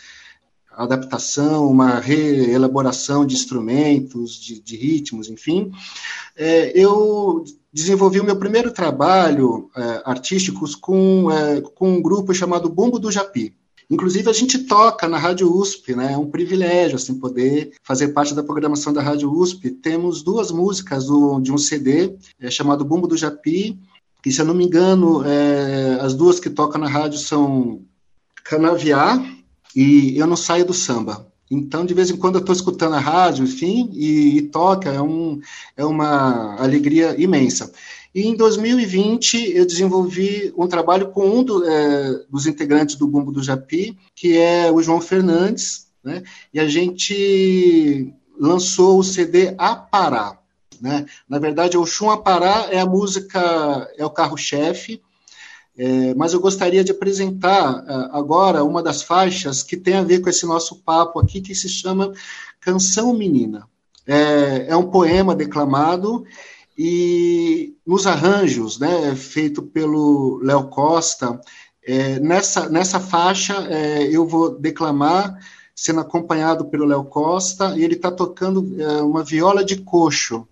adaptação, 0.76 1.70
uma 1.70 1.98
reelaboração 1.98 3.24
de 3.24 3.34
instrumentos, 3.34 4.34
de, 4.34 4.60
de 4.60 4.76
ritmos, 4.76 5.30
enfim. 5.30 5.72
É, 6.36 6.78
eu 6.78 7.44
desenvolvi 7.72 8.20
o 8.20 8.24
meu 8.24 8.36
primeiro 8.36 8.70
trabalho 8.70 9.70
é, 9.74 10.02
artístico 10.04 10.66
com, 10.80 11.30
é, 11.30 11.62
com 11.62 11.94
um 11.94 12.02
grupo 12.02 12.34
chamado 12.34 12.68
Bumbo 12.68 12.98
do 12.98 13.10
Japi. 13.10 13.56
Inclusive, 13.88 14.28
a 14.28 14.32
gente 14.32 14.58
toca 14.60 15.08
na 15.08 15.16
Rádio 15.16 15.52
USP, 15.52 15.94
né? 15.94 16.12
É 16.12 16.18
um 16.18 16.28
privilégio, 16.28 16.96
assim, 16.96 17.14
poder 17.14 17.72
fazer 17.82 18.08
parte 18.08 18.34
da 18.34 18.42
programação 18.42 18.92
da 18.92 19.00
Rádio 19.00 19.32
USP. 19.32 19.70
Temos 19.70 20.22
duas 20.22 20.50
músicas 20.50 21.06
do, 21.06 21.40
de 21.40 21.52
um 21.52 21.58
CD 21.58 22.16
é, 22.40 22.50
chamado 22.50 22.84
Bumbo 22.84 23.06
do 23.06 23.16
Japi, 23.16 23.78
que, 24.22 24.32
se 24.32 24.40
eu 24.40 24.44
não 24.44 24.54
me 24.54 24.64
engano, 24.64 25.22
é, 25.24 25.98
as 26.00 26.14
duas 26.14 26.40
que 26.40 26.50
tocam 26.50 26.80
na 26.80 26.88
rádio 26.88 27.18
são 27.18 27.82
Canaviá 28.42 29.24
e 29.74 30.18
Eu 30.18 30.26
Não 30.26 30.36
Saio 30.36 30.64
do 30.64 30.74
Samba. 30.74 31.26
Então, 31.48 31.86
de 31.86 31.94
vez 31.94 32.10
em 32.10 32.16
quando, 32.16 32.36
eu 32.36 32.40
estou 32.40 32.54
escutando 32.54 32.94
a 32.94 32.98
rádio, 32.98 33.44
enfim, 33.44 33.88
e, 33.92 34.38
e 34.38 34.42
toca, 34.42 34.90
é, 34.90 35.00
um, 35.00 35.40
é 35.76 35.84
uma 35.84 36.56
alegria 36.60 37.14
imensa. 37.20 37.72
E 38.16 38.26
em 38.26 38.34
2020 38.34 39.52
eu 39.54 39.66
desenvolvi 39.66 40.50
um 40.56 40.66
trabalho 40.66 41.10
com 41.10 41.28
um 41.28 41.44
do, 41.44 41.62
é, 41.68 42.24
dos 42.30 42.46
integrantes 42.46 42.96
do 42.96 43.06
Bumbo 43.06 43.30
do 43.30 43.42
Japi, 43.42 43.94
que 44.14 44.38
é 44.38 44.72
o 44.72 44.82
João 44.82 45.02
Fernandes, 45.02 45.88
né? 46.02 46.22
E 46.50 46.58
a 46.58 46.66
gente 46.66 48.10
lançou 48.40 48.98
o 48.98 49.04
CD 49.04 49.54
Apará. 49.58 50.38
Né? 50.80 51.04
Na 51.28 51.38
verdade, 51.38 51.76
o 51.76 51.84
Chum 51.84 52.08
Apará 52.08 52.68
é 52.70 52.80
a 52.80 52.86
música, 52.86 53.86
é 53.98 54.06
o 54.06 54.10
carro-chefe, 54.10 55.02
é, 55.76 56.14
mas 56.14 56.32
eu 56.32 56.40
gostaria 56.40 56.82
de 56.82 56.92
apresentar 56.92 57.84
uh, 57.84 58.16
agora 58.16 58.64
uma 58.64 58.82
das 58.82 59.02
faixas 59.02 59.62
que 59.62 59.76
tem 59.76 59.92
a 59.92 60.02
ver 60.02 60.20
com 60.20 60.30
esse 60.30 60.46
nosso 60.46 60.76
papo 60.76 61.20
aqui, 61.20 61.42
que 61.42 61.54
se 61.54 61.68
chama 61.68 62.14
Canção 62.60 63.12
Menina. 63.12 63.68
É, 64.06 64.68
é 64.68 64.76
um 64.76 64.88
poema 64.88 65.34
declamado 65.34 66.24
e 66.76 67.74
nos 67.86 68.06
arranjos, 68.06 68.78
né, 68.78 69.14
feito 69.16 69.62
pelo 69.62 70.40
Léo 70.42 70.68
Costa, 70.68 71.40
é, 71.86 72.18
nessa, 72.18 72.68
nessa 72.68 73.00
faixa 73.00 73.54
é, 73.70 74.02
eu 74.14 74.26
vou 74.26 74.58
declamar, 74.58 75.38
sendo 75.74 76.00
acompanhado 76.00 76.66
pelo 76.66 76.84
Léo 76.84 77.04
Costa, 77.04 77.76
e 77.76 77.84
ele 77.84 77.94
está 77.94 78.10
tocando 78.10 78.74
é, 78.80 79.02
uma 79.02 79.22
viola 79.22 79.64
de 79.64 79.76
coxo 79.76 80.46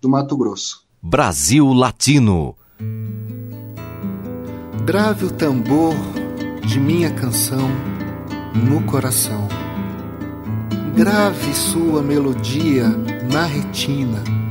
do 0.00 0.08
Mato 0.08 0.36
Grosso. 0.36 0.84
Brasil 1.00 1.72
Latino. 1.72 2.56
Grave 4.84 5.26
o 5.26 5.30
tambor 5.30 5.94
de 6.66 6.80
minha 6.80 7.12
canção 7.12 7.68
no 8.54 8.82
coração. 8.84 9.46
Grave 10.96 11.54
sua 11.54 12.02
melodia 12.02 12.88
na 13.30 13.44
retina 13.44 14.47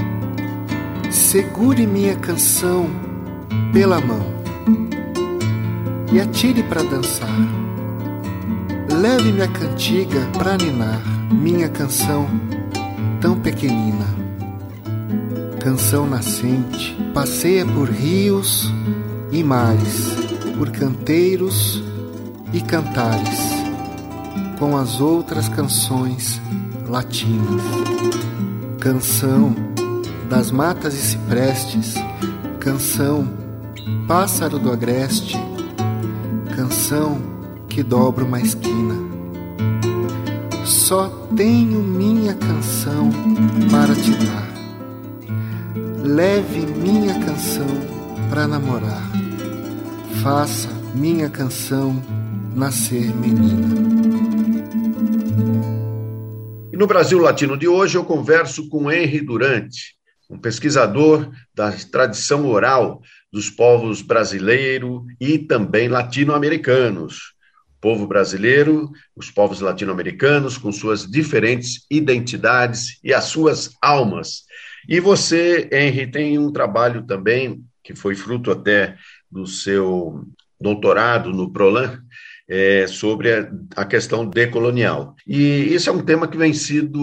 segure 1.12 1.86
minha 1.88 2.16
canção 2.16 2.90
pela 3.72 4.00
mão 4.00 4.38
e 6.12 6.20
atire 6.20 6.64
para 6.64 6.84
dançar. 6.84 7.30
Leve 8.92 9.32
minha 9.32 9.48
cantiga 9.48 10.20
para 10.38 10.58
ninar, 10.58 11.02
minha 11.32 11.70
canção 11.70 12.28
tão 13.22 13.40
pequenina. 13.40 14.06
Canção 15.60 16.08
nascente, 16.08 16.98
passeia 17.14 17.66
por 17.66 17.90
rios 17.90 18.72
e 19.32 19.44
mares, 19.44 20.16
por 20.58 20.72
canteiros 20.72 21.84
e 22.54 22.62
cantares, 22.62 23.40
com 24.58 24.78
as 24.78 25.02
outras 25.02 25.50
canções 25.50 26.42
latinas. 26.88 27.62
Canção 28.80 29.54
das 30.30 30.52
matas 30.52 30.94
e 30.94 30.98
ciprestes, 30.98 31.96
canção, 32.60 33.28
pássaro 34.08 34.60
do 34.60 34.72
agreste, 34.72 35.38
canção 36.56 37.20
que 37.70 37.82
dobra 37.82 38.26
uma 38.26 38.42
esquina. 38.42 38.96
Só 40.66 41.10
tenho 41.36 41.82
minha 41.82 42.34
canção 42.34 43.10
para 43.72 43.96
te 43.96 44.12
dar. 44.12 44.48
Leve 46.04 46.66
minha 46.66 47.14
canção 47.20 47.68
para 48.30 48.48
namorar. 48.48 49.04
Faça 50.22 50.70
minha 50.94 51.30
canção 51.30 52.02
nascer 52.56 53.16
menina. 53.16 53.68
E 56.72 56.78
no 56.78 56.86
Brasil 56.86 57.20
Latino 57.20 57.58
de 57.58 57.68
hoje 57.68 57.98
eu 57.98 58.04
converso 58.04 58.68
com 58.68 58.92
Henry 58.92 59.22
Durante, 59.22 59.97
um 60.30 60.38
pesquisador 60.38 61.32
da 61.56 61.72
tradição 61.72 62.46
oral 62.48 63.02
dos 63.32 63.50
povos 63.50 64.02
brasileiro 64.02 65.06
e 65.20 65.38
também 65.38 65.88
latino-americanos. 65.88 67.34
Povo 67.80 68.08
brasileiro, 68.08 68.92
os 69.16 69.30
povos 69.30 69.62
latino-americanos, 69.62 70.58
com 70.58 70.72
suas 70.72 71.06
diferentes 71.06 71.86
identidades 71.90 73.00
e 73.04 73.14
as 73.14 73.26
suas 73.26 73.72
almas. 73.82 74.44
E 74.88 75.00
você, 75.00 75.70
Henry, 75.72 76.08
tem 76.10 76.40
um 76.40 76.52
trabalho 76.52 77.06
também, 77.06 77.64
que 77.84 77.96
foi 77.96 78.16
fruto 78.16 78.52
até 78.52 78.98
do 79.30 79.46
seu 79.46 80.26
doutorado 80.60 81.32
no 81.32 81.52
PROLAN, 81.52 82.02
é, 82.50 82.88
sobre 82.88 83.34
a, 83.34 83.52
a, 83.76 83.86
questão 83.86 84.26
decolonial. 84.26 85.16
E 85.26 85.74
isso 85.74 85.90
é 85.90 85.94
um 85.94 86.04
tema 86.04 86.28
que 86.28 86.38
vem 86.38 86.54
sido 86.54 87.00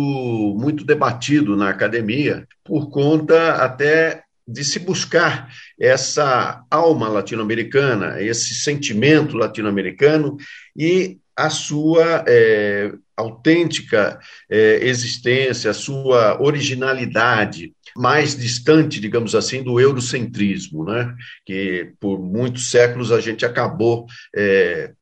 muito 0.58 0.84
debatido 0.84 1.56
na 1.56 1.68
academia, 1.68 2.46
por 2.64 2.88
conta 2.88 3.52
até 3.54 4.22
de 4.46 4.64
se 4.64 4.78
buscar 4.78 5.50
essa 5.80 6.62
alma 6.70 7.08
latino-americana, 7.08 8.20
esse 8.22 8.54
sentimento 8.54 9.36
latino-americano 9.36 10.36
e 10.76 11.18
a 11.36 11.50
sua 11.50 12.24
é, 12.28 12.92
autêntica 13.16 14.18
é, 14.50 14.86
existência, 14.86 15.70
a 15.70 15.74
sua 15.74 16.40
originalidade, 16.40 17.72
mais 17.96 18.36
distante, 18.36 19.00
digamos 19.00 19.34
assim, 19.34 19.62
do 19.62 19.80
eurocentrismo, 19.80 20.84
né? 20.84 21.14
que 21.44 21.92
por 22.00 22.20
muitos 22.20 22.70
séculos 22.70 23.12
a 23.12 23.20
gente 23.20 23.46
acabou 23.46 24.06
é, 24.34 24.92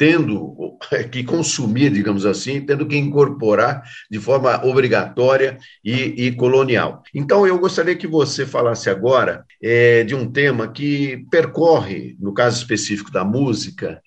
tendo 0.00 0.78
que 1.12 1.22
consumir, 1.22 1.90
digamos 1.90 2.24
assim, 2.24 2.62
tendo 2.62 2.86
que 2.86 2.96
incorporar 2.96 3.82
de 4.10 4.18
forma 4.18 4.64
obrigatória 4.64 5.58
e, 5.84 6.26
e 6.26 6.32
colonial. 6.32 7.02
Então, 7.14 7.46
eu 7.46 7.58
gostaria 7.58 7.94
que 7.94 8.06
você 8.06 8.46
falasse 8.46 8.88
agora 8.88 9.44
é, 9.62 10.02
de 10.02 10.14
um 10.14 10.26
tema 10.26 10.68
que 10.68 11.26
percorre, 11.30 12.16
no 12.18 12.32
caso 12.32 12.56
específico 12.56 13.12
da 13.12 13.22
música, 13.26 14.00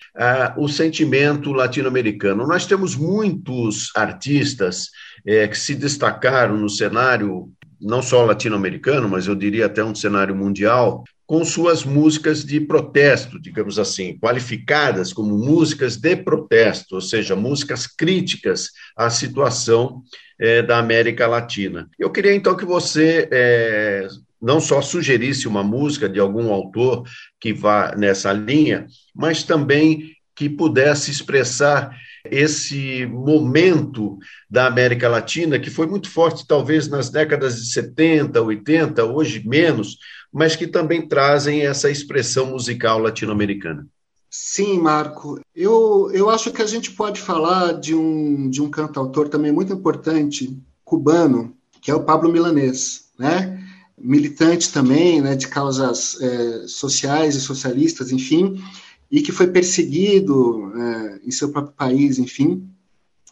o 0.57 0.67
sentimento 0.67 1.51
latino-americano. 1.51 2.47
Nós 2.47 2.65
temos 2.65 2.95
muitos 2.95 3.91
artistas 3.95 4.89
é, 5.23 5.47
que 5.47 5.57
se 5.57 5.75
destacaram 5.75 6.57
no 6.57 6.69
cenário 6.69 7.51
não 7.79 8.01
só 8.01 8.25
latino-americano, 8.25 9.07
mas 9.07 9.27
eu 9.27 9.35
diria 9.35 9.67
até 9.67 9.83
um 9.83 9.93
cenário 9.93 10.35
mundial, 10.35 11.03
com 11.33 11.43
suas 11.43 11.83
músicas 11.83 12.45
de 12.45 12.59
protesto, 12.61 13.41
digamos 13.41 13.79
assim, 13.79 14.19
qualificadas 14.19 15.11
como 15.11 15.35
músicas 15.35 15.97
de 15.97 16.15
protesto, 16.15 16.93
ou 16.93 17.01
seja, 17.01 17.35
músicas 17.35 17.87
críticas 17.87 18.69
à 18.95 19.09
situação 19.09 20.03
é, 20.39 20.61
da 20.61 20.77
América 20.77 21.25
Latina. 21.25 21.89
Eu 21.97 22.11
queria 22.11 22.35
então 22.35 22.55
que 22.55 22.65
você 22.65 23.27
é, 23.31 24.07
não 24.39 24.59
só 24.59 24.79
sugerisse 24.79 25.47
uma 25.47 25.63
música 25.63 26.07
de 26.07 26.19
algum 26.19 26.53
autor 26.53 27.01
que 27.39 27.51
vá 27.51 27.95
nessa 27.97 28.31
linha, 28.31 28.85
mas 29.15 29.41
também 29.41 30.11
que 30.35 30.47
pudesse 30.47 31.09
expressar 31.09 31.97
esse 32.29 33.07
momento 33.07 34.19
da 34.47 34.67
América 34.67 35.09
Latina, 35.09 35.59
que 35.59 35.71
foi 35.71 35.87
muito 35.87 36.09
forte, 36.09 36.45
talvez, 36.47 36.87
nas 36.87 37.09
décadas 37.09 37.55
de 37.55 37.71
70, 37.73 38.39
80, 38.39 39.03
hoje 39.03 39.41
menos, 39.45 39.97
mas 40.33 40.55
que 40.55 40.65
também 40.65 41.07
trazem 41.07 41.61
essa 41.61 41.91
expressão 41.91 42.47
musical 42.47 42.97
latino-americana. 42.97 43.87
Sim, 44.29 44.79
Marco. 44.79 45.39
Eu, 45.55 46.09
eu 46.11 46.27
acho 46.27 46.51
que 46.51 46.63
a 46.63 46.65
gente 46.65 46.91
pode 46.91 47.21
falar 47.21 47.73
de 47.73 47.93
um, 47.93 48.49
de 48.49 48.63
um 48.63 48.69
cantautor 48.69 49.29
também 49.29 49.51
muito 49.51 49.71
importante, 49.71 50.59
cubano, 50.83 51.55
que 51.79 51.91
é 51.91 51.95
o 51.95 52.03
Pablo 52.03 52.31
Milanês, 52.31 53.09
né? 53.17 53.59
militante 53.95 54.73
também 54.73 55.21
né, 55.21 55.35
de 55.35 55.47
causas 55.47 56.19
é, 56.19 56.67
sociais 56.67 57.35
e 57.35 57.41
socialistas, 57.41 58.11
enfim, 58.11 58.61
e 59.09 59.21
que 59.21 59.31
foi 59.31 59.47
perseguido 59.47 60.73
é, 60.75 61.19
em 61.23 61.31
seu 61.31 61.49
próprio 61.51 61.75
país, 61.75 62.17
enfim, 62.17 62.67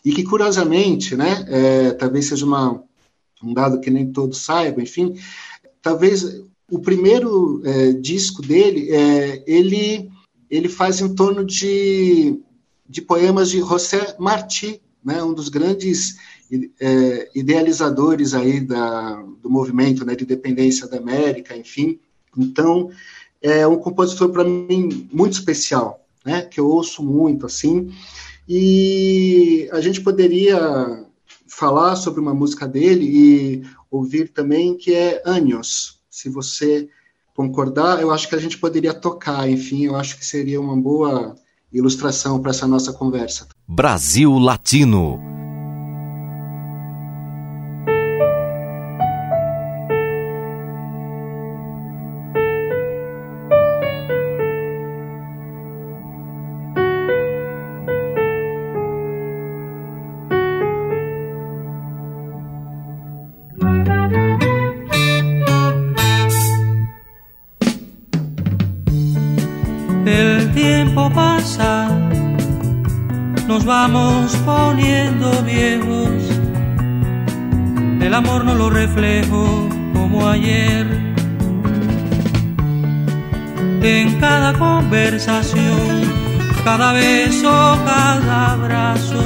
e 0.06 0.14
que 0.14 0.24
curiosamente, 0.24 1.16
né, 1.16 1.46
é, 1.48 1.92
talvez 1.92 2.28
seja 2.28 2.46
uma, 2.46 2.82
um 3.44 3.54
dado 3.54 3.82
que 3.82 3.90
nem 3.90 4.12
todos 4.12 4.38
saibam, 4.38 4.84
enfim, 4.84 5.16
talvez 5.82 6.44
o 6.72 6.80
primeiro 6.80 7.62
é, 7.66 7.92
disco 7.92 8.42
dele, 8.42 8.90
é, 8.92 9.44
ele, 9.46 10.10
ele 10.50 10.70
faz 10.70 11.02
em 11.02 11.14
torno 11.14 11.44
de, 11.46 12.40
de 12.88 13.02
poemas 13.02 13.50
de 13.50 13.60
José 13.60 14.16
Martí, 14.18 14.82
né, 15.04 15.22
um 15.22 15.34
dos 15.34 15.50
grandes 15.50 16.16
é, 16.80 17.30
idealizadores 17.36 18.34
aí 18.34 18.62
da, 18.62 19.22
do 19.44 19.50
movimento 19.50 20.06
né, 20.06 20.16
de 20.16 20.24
independência 20.24 20.88
da 20.88 20.98
América, 20.98 21.58
enfim. 21.58 22.00
Então, 22.38 22.90
é 23.42 23.68
um 23.68 23.78
compositor 23.78 24.30
para 24.30 24.46
mim 24.46 25.10
muito 25.12 25.34
especial, 25.34 26.06
né, 26.24 26.44
que 26.44 26.60
eu 26.60 26.68
ouço 26.68 27.04
muito 27.04 27.46
assim. 27.46 27.92
E 28.48 29.68
a 29.74 29.82
gente 29.82 30.00
poderia 30.00 31.06
falar 31.48 31.98
sobre 31.98 32.22
uma 32.22 32.34
música 32.34 32.66
dele 32.66 33.06
e 33.06 33.64
ouvir 33.90 34.30
também 34.30 34.78
que 34.78 34.94
é 34.94 35.22
Anos. 35.26 36.01
Se 36.12 36.30
você 36.30 36.90
concordar, 37.34 38.02
eu 38.02 38.12
acho 38.12 38.28
que 38.28 38.36
a 38.36 38.40
gente 38.40 38.58
poderia 38.58 38.94
tocar, 38.94 39.50
enfim, 39.50 39.86
eu 39.86 39.96
acho 39.96 40.18
que 40.18 40.26
seria 40.26 40.60
uma 40.60 40.76
boa 40.76 41.36
ilustração 41.72 42.42
para 42.42 42.52
essa 42.52 42.68
nossa 42.68 42.92
conversa. 42.92 43.48
Brasil 43.66 44.38
Latino. 44.38 45.41
Nos 73.62 73.66
vamos 73.66 74.36
poniendo 74.38 75.30
viejos. 75.44 76.10
El 78.02 78.14
amor 78.14 78.44
no 78.44 78.56
lo 78.56 78.70
reflejo 78.70 79.70
como 79.94 80.28
ayer. 80.28 80.88
En 83.84 84.20
cada 84.20 84.54
conversación, 84.54 86.02
cada 86.64 86.94
beso, 86.94 87.78
cada 87.86 88.54
abrazo, 88.54 89.24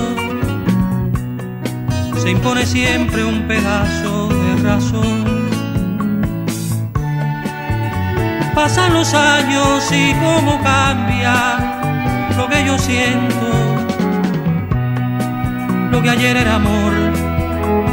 se 2.17 2.31
impone 2.31 2.65
siempre 2.65 3.23
un 3.23 3.47
pedazo 3.47 4.27
de 4.27 4.55
razón. 4.63 5.45
Pasan 8.53 8.93
los 8.93 9.13
años 9.13 9.91
y 9.91 10.13
cómo 10.13 10.61
cambia 10.61 11.79
lo 12.37 12.47
que 12.49 12.65
yo 12.65 12.77
siento. 12.77 13.64
Que 16.05 16.11
ayer 16.11 16.37
era 16.37 16.57
amor 16.57 16.93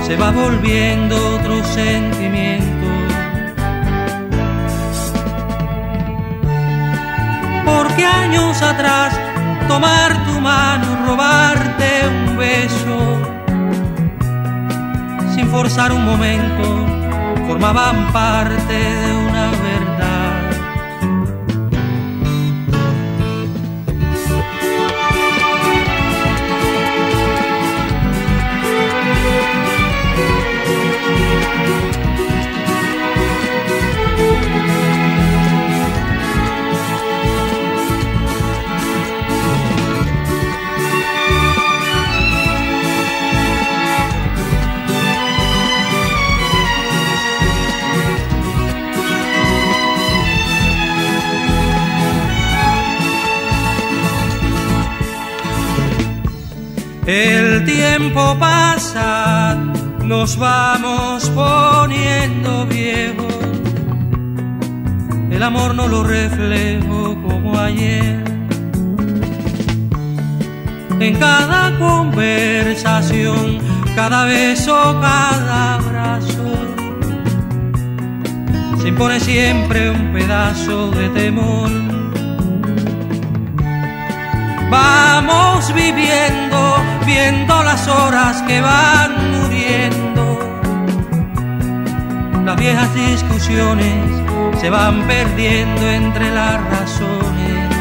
se 0.07 0.17
va 0.17 0.31
volviendo 0.31 1.17
otro 1.37 1.65
sentimiento. 1.65 2.87
Porque 7.65 8.05
años 8.05 8.61
atrás 8.61 9.19
tomar 9.67 10.13
tu 10.27 10.39
mano, 10.43 11.07
robarte 11.07 11.89
un 12.07 12.37
beso, 12.37 12.99
sin 15.35 15.49
forzar 15.49 15.91
un 15.91 16.05
momento, 16.05 16.65
formaban 17.49 18.13
parte 18.13 18.75
de 18.75 19.17
una 19.27 19.32
El 57.07 57.65
tiempo 57.65 58.37
pasa, 58.39 59.57
nos 60.05 60.37
vamos 60.39 61.29
poniendo 61.31 62.65
viejos. 62.67 63.35
El 65.29 65.43
amor 65.43 65.75
no 65.75 65.89
lo 65.89 66.05
reflejo 66.05 67.17
como 67.27 67.59
ayer. 67.59 68.23
En 71.01 71.17
cada 71.17 71.77
conversación, 71.81 73.59
cada 73.97 74.25
beso, 74.27 74.97
cada 75.01 75.75
abrazo, 75.75 76.53
se 78.81 78.89
impone 78.89 79.19
siempre 79.19 79.91
un 79.91 80.13
pedazo 80.13 80.93
de 80.93 81.09
temor. 81.09 81.92
Vamos 84.73 85.71
viviendo, 85.75 86.77
viendo 87.05 87.63
las 87.63 87.87
horas 87.89 88.41
que 88.49 88.59
van 88.63 89.11
muriendo. 89.33 90.25
Las 92.43 92.57
viejas 92.57 92.95
discusiones 92.95 94.03
se 94.59 94.71
van 94.71 95.03
perdiendo 95.03 95.87
entre 95.91 96.31
las 96.31 96.59
razones. 96.71 97.77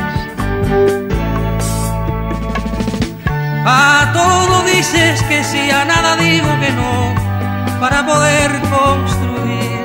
A 3.65 4.12
todo 4.12 4.63
dices 4.65 5.23
que 5.30 5.45
sí, 5.45 5.71
a 5.71 5.86
nada 5.86 6.17
digo 6.17 6.49
que 6.60 6.71
no, 6.71 7.15
para 7.80 8.06
poder 8.06 8.51
construir 8.69 9.80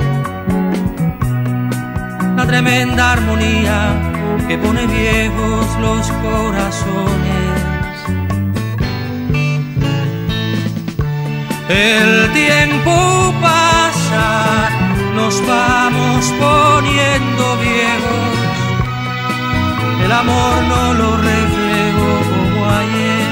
la 2.35 2.45
tremenda 2.47 3.13
armonía 3.13 4.16
que 4.45 4.59
pone 4.59 4.87
viejos 4.87 5.67
los 5.81 6.07
corazones. 6.25 7.67
El 11.69 12.33
tiempo 12.33 13.35
pasa, 13.43 14.69
nos 15.15 15.35
vamos 15.47 16.33
poniendo 16.39 17.57
viejos. 17.57 18.37
El 20.05 20.13
amor 20.13 20.63
no 20.69 20.95
lo 20.95 21.17
reflejo 21.17 22.09
como 22.31 22.67
ayer. 22.83 23.29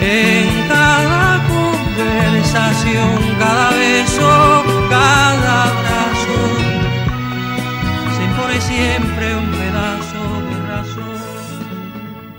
En 0.00 0.68
cada 0.68 1.40
conversación, 1.48 3.18
cada 3.38 3.70
beso, 3.70 4.64
cada 4.88 5.64
abrazo 5.64 5.89
siempre 8.60 9.34
un 9.34 9.50
pedazo 9.50 10.22
de 10.48 10.56
razón. 10.66 11.20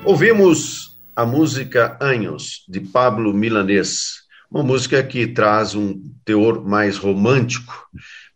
Ouvimos 0.05 0.99
a 1.15 1.25
música 1.25 1.97
Anhos, 2.01 2.63
de 2.67 2.79
Pablo 2.79 3.33
Milanês, 3.33 4.21
uma 4.49 4.63
música 4.63 5.01
que 5.03 5.27
traz 5.27 5.75
um 5.75 6.01
teor 6.25 6.65
mais 6.65 6.97
romântico, 6.97 7.87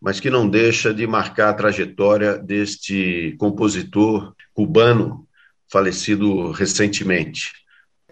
mas 0.01 0.19
que 0.19 0.29
não 0.29 0.47
deixa 0.47 0.93
de 0.93 1.05
marcar 1.05 1.49
a 1.49 1.53
trajetória 1.53 2.37
deste 2.37 3.35
compositor 3.37 4.33
cubano 4.53 5.27
falecido 5.69 6.51
recentemente. 6.51 7.51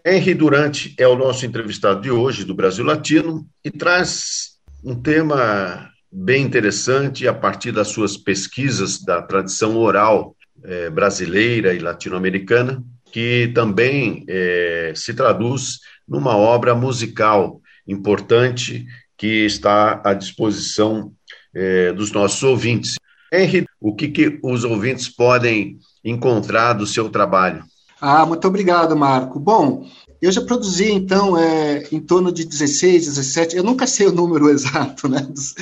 Henry 0.06 0.34
Durante 0.34 0.94
é 0.98 1.08
o 1.08 1.16
nosso 1.16 1.46
entrevistado 1.46 2.02
de 2.02 2.12
hoje 2.12 2.44
do 2.44 2.54
Brasil 2.54 2.84
Latino 2.84 3.48
e 3.64 3.72
traz 3.72 4.58
um 4.84 5.02
tema 5.02 5.93
bem 6.14 6.44
interessante 6.44 7.28
a 7.28 7.34
partir 7.34 7.72
das 7.72 7.88
suas 7.88 8.16
pesquisas 8.16 9.04
da 9.04 9.22
tradição 9.22 9.76
oral 9.78 10.36
eh, 10.64 10.90
brasileira 10.92 11.74
e 11.74 11.80
latino-americana, 11.80 12.84
que 13.12 13.52
também 13.56 14.24
eh, 14.28 14.94
se 14.96 15.14
traduz 15.14 15.80
numa 16.08 16.38
obra 16.38 16.76
musical 16.76 17.60
importante 17.88 18.86
que 19.18 19.46
está 19.46 20.02
à 20.04 20.14
disposição 20.14 21.12
eh, 21.54 21.92
dos 21.94 22.12
nossos 22.12 22.44
ouvintes. 22.44 22.96
Henry, 23.32 23.66
o 23.82 23.96
que, 23.96 24.08
que 24.10 24.40
os 24.44 24.64
ouvintes 24.64 25.10
podem 25.10 25.80
encontrar 26.06 26.74
do 26.74 26.86
seu 26.86 27.10
trabalho? 27.10 27.64
Ah, 28.00 28.26
muito 28.26 28.46
obrigado, 28.48 28.96
Marco. 28.96 29.40
Bom, 29.40 29.88
eu 30.26 30.32
já 30.32 30.42
produzi, 30.42 30.90
então, 30.90 31.38
é, 31.38 31.86
em 31.92 32.00
torno 32.00 32.32
de 32.32 32.46
16, 32.46 33.08
17, 33.08 33.58
eu 33.58 33.64
nunca 33.64 33.86
sei 33.86 34.08
o 34.08 34.12
número 34.12 34.48
exato, 34.52 35.10
né, 35.10 35.20
dos, 35.20 35.54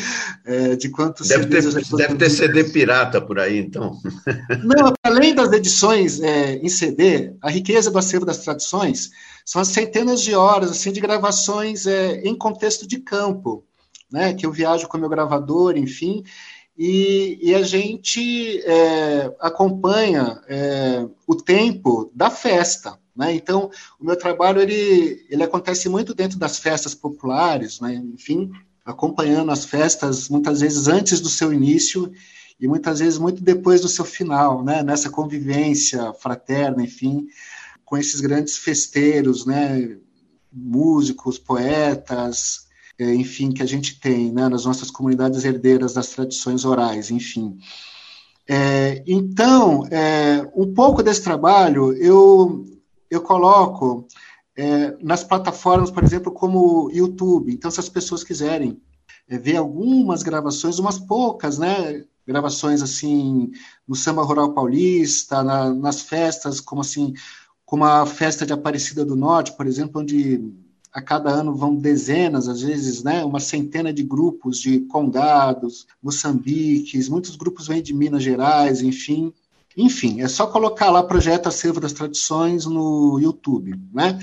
é, 0.46 0.76
de 0.76 0.90
quantos 0.90 1.28
deve 1.28 1.44
CDs 1.44 1.74
ter, 1.90 1.98
deve 1.98 2.16
ter 2.16 2.30
CD 2.30 2.64
pirata 2.66 3.20
por 3.20 3.40
aí, 3.40 3.58
então. 3.58 3.98
Não, 4.64 4.94
além 5.04 5.34
das 5.34 5.52
edições 5.52 6.22
é, 6.22 6.58
em 6.58 6.70
CD, 6.70 7.34
a 7.42 7.50
riqueza 7.50 7.90
do 7.90 7.98
acervo 7.98 8.26
das 8.26 8.38
tradições 8.38 9.10
são 9.44 9.60
as 9.60 9.70
centenas 9.70 10.22
de 10.22 10.36
horas 10.36 10.70
assim, 10.70 10.92
de 10.92 11.02
gravações 11.02 11.88
é, 11.88 12.22
em 12.22 12.36
contexto 12.36 12.88
de 12.88 13.00
campo, 13.00 13.64
né, 14.12 14.34
que 14.36 14.46
eu 14.46 14.52
viajo 14.52 14.88
com 14.88 14.98
meu 15.00 15.10
gravador, 15.10 15.76
enfim, 15.76 16.24
e, 16.78 17.40
e 17.42 17.56
a 17.56 17.64
gente 17.64 18.62
é, 18.64 19.36
acompanha 19.40 20.40
é, 20.48 21.06
o 21.26 21.36
tempo 21.36 22.12
da 22.14 22.30
festa. 22.30 23.01
Né? 23.22 23.36
Então, 23.36 23.70
o 24.00 24.04
meu 24.04 24.16
trabalho 24.16 24.60
ele, 24.60 25.24
ele 25.30 25.44
acontece 25.44 25.88
muito 25.88 26.12
dentro 26.12 26.40
das 26.40 26.58
festas 26.58 26.96
populares, 26.96 27.80
né? 27.80 27.94
enfim, 27.94 28.52
acompanhando 28.84 29.52
as 29.52 29.64
festas 29.64 30.28
muitas 30.28 30.62
vezes 30.62 30.88
antes 30.88 31.22
do 31.22 31.30
seu 31.30 31.54
início 31.54 32.12
e 32.60 32.68
muitas 32.68 32.98
vezes 32.98 33.20
muito 33.20 33.44
depois 33.44 33.80
do 33.80 33.88
seu 33.88 34.04
final, 34.04 34.64
né? 34.64 34.82
nessa 34.82 35.08
convivência 35.08 36.12
fraterna, 36.14 36.82
enfim, 36.82 37.28
com 37.86 37.96
esses 37.96 38.20
grandes 38.22 38.58
festeiros, 38.58 39.46
né? 39.46 39.98
músicos, 40.52 41.38
poetas, 41.38 42.66
é, 42.98 43.14
enfim, 43.14 43.52
que 43.52 43.62
a 43.62 43.68
gente 43.68 44.00
tem 44.00 44.32
né, 44.32 44.50
nas 44.50 44.66
nossas 44.66 44.90
comunidades 44.90 45.46
herdeiras 45.46 45.94
das 45.94 46.08
tradições 46.08 46.66
orais, 46.66 47.12
enfim. 47.12 47.60
É, 48.50 49.04
então, 49.06 49.86
é, 49.92 50.46
um 50.56 50.74
pouco 50.74 51.04
desse 51.04 51.22
trabalho 51.22 51.94
eu, 51.94 52.66
eu 53.12 53.22
coloco 53.22 54.08
é, 54.56 54.96
nas 55.02 55.24
plataformas, 55.24 55.92
por 55.92 56.04
exemplo, 56.04 56.32
como 56.32 56.86
o 56.86 56.92
YouTube. 56.92 57.54
Então, 57.54 57.70
se 57.70 57.80
as 57.80 57.90
pessoas 57.90 58.24
quiserem 58.24 58.82
é, 59.28 59.38
ver 59.38 59.58
algumas 59.58 60.24
gravações, 60.24 60.80
umas 60.80 60.98
poucas, 60.98 61.58
né, 61.58 62.06
gravações 62.26 62.82
assim 62.82 63.52
no 63.86 63.96
samba 63.96 64.24
rural 64.24 64.54
paulista, 64.54 65.44
na, 65.44 65.74
nas 65.74 66.02
festas, 66.02 66.62
como 66.62 66.82
assim, 66.82 67.14
como 67.66 67.84
a 67.84 68.06
festa 68.06 68.46
de 68.46 68.54
Aparecida 68.54 69.04
do 69.04 69.16
Norte, 69.16 69.56
por 69.58 69.68
exemplo, 69.68 70.02
onde 70.02 70.42
a 70.94 71.02
cada 71.02 71.30
ano 71.30 71.56
vão 71.56 71.76
dezenas, 71.76 72.48
às 72.48 72.62
vezes, 72.62 73.04
né, 73.04 73.24
uma 73.24 73.40
centena 73.40 73.94
de 73.94 74.04
grupos 74.04 74.60
de 74.60 74.82
congados, 74.82 75.86
moçambiques, 76.02 77.10
muitos 77.10 77.36
grupos 77.36 77.68
vêm 77.68 77.82
de 77.82 77.94
Minas 77.94 78.24
Gerais, 78.24 78.82
enfim. 78.82 79.34
Enfim, 79.78 80.22
é 80.22 80.28
só 80.28 80.48
colocar 80.48 80.90
lá 80.90 81.04
Projeto 81.04 81.48
Acervo 81.48 81.80
das 81.80 81.94
Tradições 81.94 82.66
no 82.66 83.20
YouTube, 83.20 83.80
né? 83.94 84.20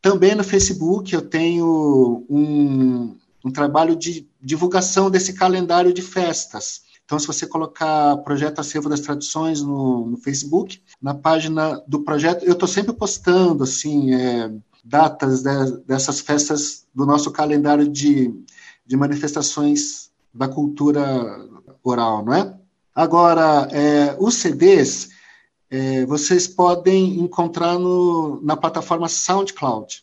Também 0.00 0.34
no 0.34 0.42
Facebook 0.42 1.12
eu 1.12 1.20
tenho 1.20 2.24
um, 2.28 3.16
um 3.44 3.50
trabalho 3.50 3.94
de 3.94 4.26
divulgação 4.40 5.10
desse 5.10 5.34
calendário 5.34 5.92
de 5.92 6.00
festas. 6.00 6.82
Então, 7.04 7.18
se 7.18 7.26
você 7.26 7.46
colocar 7.46 8.16
Projeto 8.18 8.60
Acervo 8.60 8.88
das 8.88 9.00
Tradições 9.00 9.60
no, 9.62 10.06
no 10.06 10.16
Facebook, 10.16 10.80
na 11.02 11.12
página 11.12 11.82
do 11.86 12.04
projeto, 12.04 12.44
eu 12.44 12.52
estou 12.52 12.68
sempre 12.68 12.92
postando, 12.92 13.64
assim, 13.64 14.14
é, 14.14 14.50
datas 14.84 15.42
de, 15.42 15.76
dessas 15.86 16.20
festas 16.20 16.86
do 16.94 17.04
nosso 17.04 17.30
calendário 17.30 17.88
de, 17.88 18.32
de 18.86 18.96
manifestações 18.96 20.10
da 20.32 20.48
cultura 20.48 21.04
oral, 21.82 22.24
não 22.24 22.32
é? 22.32 22.59
Agora, 23.00 23.66
é, 23.72 24.14
os 24.18 24.34
CDs 24.34 25.08
é, 25.70 26.04
vocês 26.04 26.46
podem 26.46 27.18
encontrar 27.18 27.78
no, 27.78 28.42
na 28.44 28.58
plataforma 28.58 29.08
SoundCloud. 29.08 30.02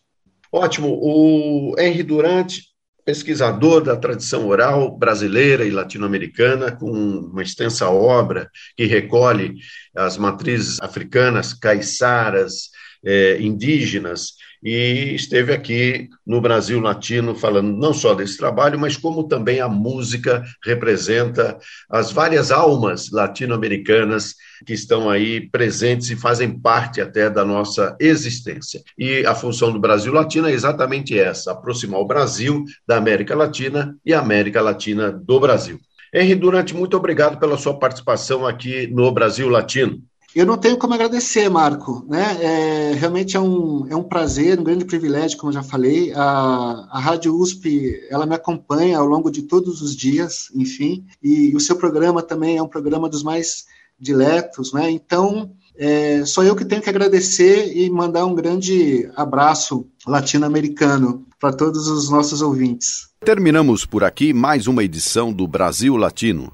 Ótimo. 0.51 0.97
O 0.99 1.75
Henry 1.77 2.01
Durante, 2.01 2.63
pesquisador 3.05 3.83
da 3.83 3.95
tradição 3.95 4.47
oral 4.47 4.97
brasileira 4.97 5.63
e 5.63 5.69
latino-americana, 5.69 6.71
com 6.71 6.89
uma 6.89 7.43
extensa 7.43 7.87
obra 7.87 8.49
que 8.75 8.85
recolhe 8.85 9.57
as 9.95 10.17
matrizes 10.17 10.81
africanas, 10.81 11.53
caiçaras, 11.53 12.71
é, 13.07 13.41
indígenas, 13.41 14.33
e 14.61 15.13
esteve 15.15 15.53
aqui 15.53 16.09
no 16.25 16.41
Brasil 16.41 16.79
Latino 16.81 17.33
falando 17.35 17.71
não 17.71 17.93
só 17.93 18.13
desse 18.13 18.37
trabalho, 18.37 18.77
mas 18.77 18.97
como 18.97 19.27
também 19.27 19.61
a 19.61 19.69
música 19.69 20.43
representa 20.65 21.57
as 21.89 22.11
várias 22.11 22.51
almas 22.51 23.09
latino-americanas 23.11 24.35
que 24.65 24.73
estão 24.73 25.09
aí 25.09 25.47
presentes 25.49 26.09
e 26.09 26.15
fazem 26.15 26.59
parte 26.59 26.99
até 26.99 27.29
da 27.29 27.45
nossa 27.45 27.95
existência. 27.99 28.81
E 28.97 29.25
a 29.25 29.35
função 29.35 29.71
do 29.71 29.79
Brasil 29.79 30.11
Latino 30.11 30.49
é 30.49 30.51
exatamente 30.51 31.17
essa: 31.17 31.51
aproximar 31.51 32.01
o 32.01 32.07
Brasil 32.07 32.65
da 32.85 32.97
América 32.97 33.35
Latina 33.35 33.95
e 34.05 34.13
a 34.13 34.19
América 34.19 34.61
Latina 34.61 35.11
do 35.11 35.39
Brasil. 35.39 35.79
Henry 36.13 36.35
Durante, 36.35 36.73
muito 36.73 36.97
obrigado 36.97 37.39
pela 37.39 37.57
sua 37.57 37.77
participação 37.77 38.45
aqui 38.45 38.87
no 38.87 39.11
Brasil 39.11 39.49
Latino. 39.49 40.01
Eu 40.37 40.45
não 40.45 40.55
tenho 40.55 40.77
como 40.77 40.93
agradecer, 40.93 41.49
Marco. 41.49 42.05
Né? 42.07 42.37
É, 42.39 42.93
realmente 42.93 43.35
é 43.35 43.39
um, 43.39 43.87
é 43.89 43.95
um 43.95 44.03
prazer, 44.03 44.59
um 44.59 44.63
grande 44.63 44.85
privilégio, 44.85 45.35
como 45.35 45.49
eu 45.49 45.55
já 45.55 45.63
falei. 45.63 46.13
A, 46.13 46.87
a 46.91 46.99
Rádio 46.99 47.35
USP, 47.35 47.99
ela 48.07 48.23
me 48.27 48.35
acompanha 48.35 48.99
ao 48.99 49.07
longo 49.07 49.31
de 49.31 49.41
todos 49.41 49.81
os 49.81 49.95
dias, 49.95 50.51
enfim, 50.53 51.03
e 51.23 51.55
o 51.55 51.59
seu 51.59 51.75
programa 51.75 52.21
também 52.21 52.55
é 52.55 52.61
um 52.61 52.67
programa 52.67 53.09
dos 53.09 53.23
mais 53.23 53.65
diletos, 53.99 54.71
né? 54.73 54.91
Então, 54.91 55.49
é, 55.75 56.23
sou 56.23 56.43
eu 56.43 56.55
que 56.55 56.65
tenho 56.65 56.83
que 56.83 56.89
agradecer 56.89 57.75
e 57.75 57.89
mandar 57.89 58.23
um 58.27 58.35
grande 58.35 59.09
abraço 59.15 59.87
latino-americano 60.05 61.25
para 61.39 61.51
todos 61.51 61.87
os 61.87 62.11
nossos 62.11 62.43
ouvintes. 62.43 63.09
Terminamos 63.25 63.87
por 63.87 64.03
aqui 64.03 64.33
mais 64.33 64.67
uma 64.67 64.83
edição 64.83 65.33
do 65.33 65.47
Brasil 65.47 65.97
Latino. 65.97 66.53